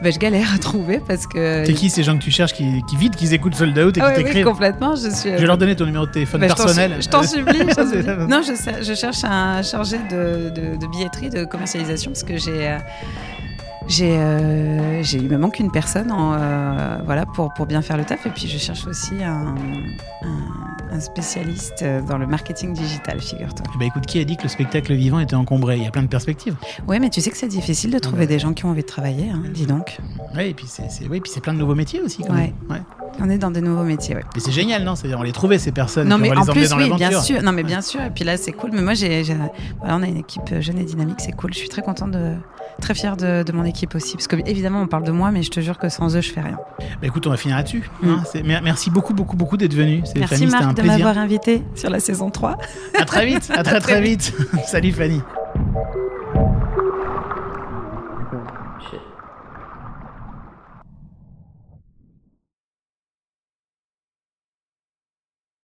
ben, 0.02 0.12
je 0.12 0.18
galère 0.18 0.52
à 0.54 0.59
trouver 0.59 1.00
parce 1.06 1.26
que. 1.26 1.64
T'es 1.64 1.72
qui 1.72 1.88
ces 1.90 2.02
gens 2.02 2.16
que 2.18 2.22
tu 2.22 2.30
cherches 2.30 2.52
qui, 2.52 2.82
qui 2.88 2.96
vite, 2.96 3.16
qu'ils 3.16 3.32
écoutent 3.35 3.54
Sold 3.54 3.78
Out 3.78 3.96
et 3.96 4.00
Ah 4.02 4.11
qui 4.12 4.18
oui, 4.18 4.24
t'écrivent 4.24 4.44
complètement. 4.46 4.94
Je 4.96 5.09
suis. 5.11 5.30
Je 5.30 5.37
vais 5.37 5.46
leur 5.46 5.59
donner 5.59 5.74
ton 5.76 5.87
numéro 5.87 6.06
de 6.06 6.11
téléphone 6.12 6.40
Bah, 6.42 6.48
personnel. 6.48 6.96
Je 7.00 7.09
t'en 7.09 7.22
supplie. 7.22 7.59
je 7.61 7.64
t'en 7.74 7.87
C'est- 7.87 8.02
supplie. 8.02 8.26
non, 8.28 8.40
je, 8.42 8.82
je 8.85 8.94
cherche 8.94 9.24
un 9.24 9.62
chargé 9.62 9.98
de, 10.11 10.50
de- 10.50 10.76
de 10.76 10.87
billetterie, 10.87 11.30
de 11.30 11.44
commercialisation, 11.44 12.11
parce 12.11 12.22
que 12.24 12.37
j'ai. 12.37 12.76
J'ai, 13.88 14.16
euh, 14.18 15.03
j'ai- 15.03 15.18
il 15.18 15.29
me 15.29 15.38
manque 15.38 15.59
une 15.61 15.70
personne 15.70 16.11
en, 16.11 16.35
euh, 16.35 16.99
voilà, 17.05 17.27
pour, 17.27 17.53
pour 17.55 17.66
bien 17.66 17.83
faire 17.83 17.96
le 17.96 18.05
taf. 18.05 18.27
Et 18.27 18.31
puis, 18.31 18.49
je 18.49 18.59
cherche 18.59 18.87
aussi 18.87 19.22
un, 19.22 19.55
un- 20.22 20.92
un 20.96 21.01
spécialiste 21.01 21.85
dans 22.09 22.16
le 22.18 22.27
marketing 22.27 22.72
digital, 22.72 23.20
figure-toi. 23.20 23.66
Ben, 23.79 23.87
écoute, 23.87 24.07
qui 24.07 24.18
a 24.20 24.25
dit 24.25 24.37
que 24.37 24.44
le 24.44 24.49
spectacle 24.49 24.94
vivant 24.94 25.18
était 25.20 25.35
encombré? 25.37 25.77
Il 25.77 25.83
y 25.85 25.87
a 25.87 25.90
plein 25.90 26.03
de 26.03 26.09
perspectives. 26.09 26.57
Oui, 26.88 26.99
mais 27.01 27.11
tu 27.11 27.20
sais 27.20 27.31
que 27.31 27.37
c'est 27.37 27.49
difficile 27.49 27.90
de 27.92 27.99
trouver 27.99 28.20
Ouais. 28.22 28.27
des 28.27 28.38
gens 28.38 28.53
qui 28.53 28.64
ont 28.64 28.70
envie 28.70 28.83
de 28.83 28.87
travailler, 28.87 29.31
hein, 29.31 29.42
dis 29.53 29.66
donc. 29.66 29.99
Ouais, 30.35 30.51
et 30.51 30.55
puis 30.55 30.66
c'est 30.68 30.90
c'est- 30.90 31.07
ouais, 31.09 31.20
puis 31.20 31.31
c'est 31.33 31.40
plein 31.40 31.53
de 31.55 31.59
nouveaux 31.59 31.75
métiers 31.75 32.01
aussi. 32.01 32.22
Quand 32.22 32.35
Ouais. 32.35 32.53
même. 32.70 32.85
On 33.20 33.31
est 33.31 33.38
dans 33.38 33.50
des 33.50 33.61
nouveaux 33.61 33.85
métiers, 33.85 34.14
ouais. 34.14 34.24
Et 34.37 34.40
c'est 34.40 34.52
génial, 34.52 34.85
non? 34.85 34.94
C'est-à-dire, 34.94 35.18
on 35.18 35.22
les 35.22 35.33
trouver 35.33 35.59
ces 35.59 35.72
personnes. 35.72 36.09
Non 36.09 36.18
mais 36.18 36.31
on 36.31 36.37
en 36.40 36.44
les 36.44 36.52
plus 36.52 36.68
dans 36.70 36.79
oui 36.79 36.90
bien 36.96 37.20
sûr 37.20 37.42
non 37.42 37.52
mais 37.52 37.62
bien 37.62 37.81
sûr 37.81 38.00
et 38.00 38.11
puis 38.11 38.24
là 38.24 38.37
c'est 38.37 38.52
cool 38.52 38.70
mais 38.72 38.83
moi 38.83 38.94
j'ai 38.94 39.22
voilà, 39.81 39.96
on 39.96 40.02
a 40.02 40.07
une 40.07 40.18
équipe 40.18 40.61
jeune 40.61 40.79
et 40.79 40.85
dynamique 40.85 41.16
c'est 41.18 41.33
cool 41.33 41.52
je 41.52 41.59
suis 41.59 41.68
très 41.68 41.83
contente 41.83 42.11
de 42.11 42.35
très 42.81 42.94
fière 42.94 43.16
de, 43.16 43.42
de 43.42 43.52
mon 43.52 43.64
équipe 43.64 43.94
aussi 43.94 44.14
parce 44.14 44.26
que 44.26 44.37
évidemment 44.46 44.81
on 44.81 44.87
parle 44.87 45.05
de 45.05 45.12
moi 45.12 45.31
mais 45.31 45.42
je 45.42 45.50
te 45.50 45.61
jure 45.61 45.79
que 45.79 45.88
sans 45.88 46.16
eux 46.16 46.20
je 46.20 46.33
fais 46.33 46.40
rien 46.40 46.59
Bah, 46.79 47.07
écoute, 47.07 47.26
on 47.26 47.31
va 47.31 47.37
finir 47.37 47.57
là-dessus. 47.57 47.88
Mm. 48.02 48.09
hein. 48.11 48.61
Merci 48.62 48.90
beaucoup, 48.90 49.14
beaucoup, 49.14 49.37
beaucoup 49.37 49.57
d'être 49.57 49.74
venu. 49.74 50.02
merci 50.16 50.35
Fanny, 50.35 50.44
c'était 50.46 50.57
un 50.57 50.61
Marc 50.66 50.76
de 50.76 50.83
m'avoir 50.83 51.18
invité 51.18 51.62
sur 51.74 51.90
la 51.90 52.00
saison 52.00 52.31
3 52.31 52.59
À 52.98 53.05
très 53.05 53.26
vite. 53.26 53.50
À 53.55 53.62
très, 53.64 53.81
très 53.81 54.00
vite. 54.00 54.33
Salut 54.66 54.92
Fanny. 54.92 55.20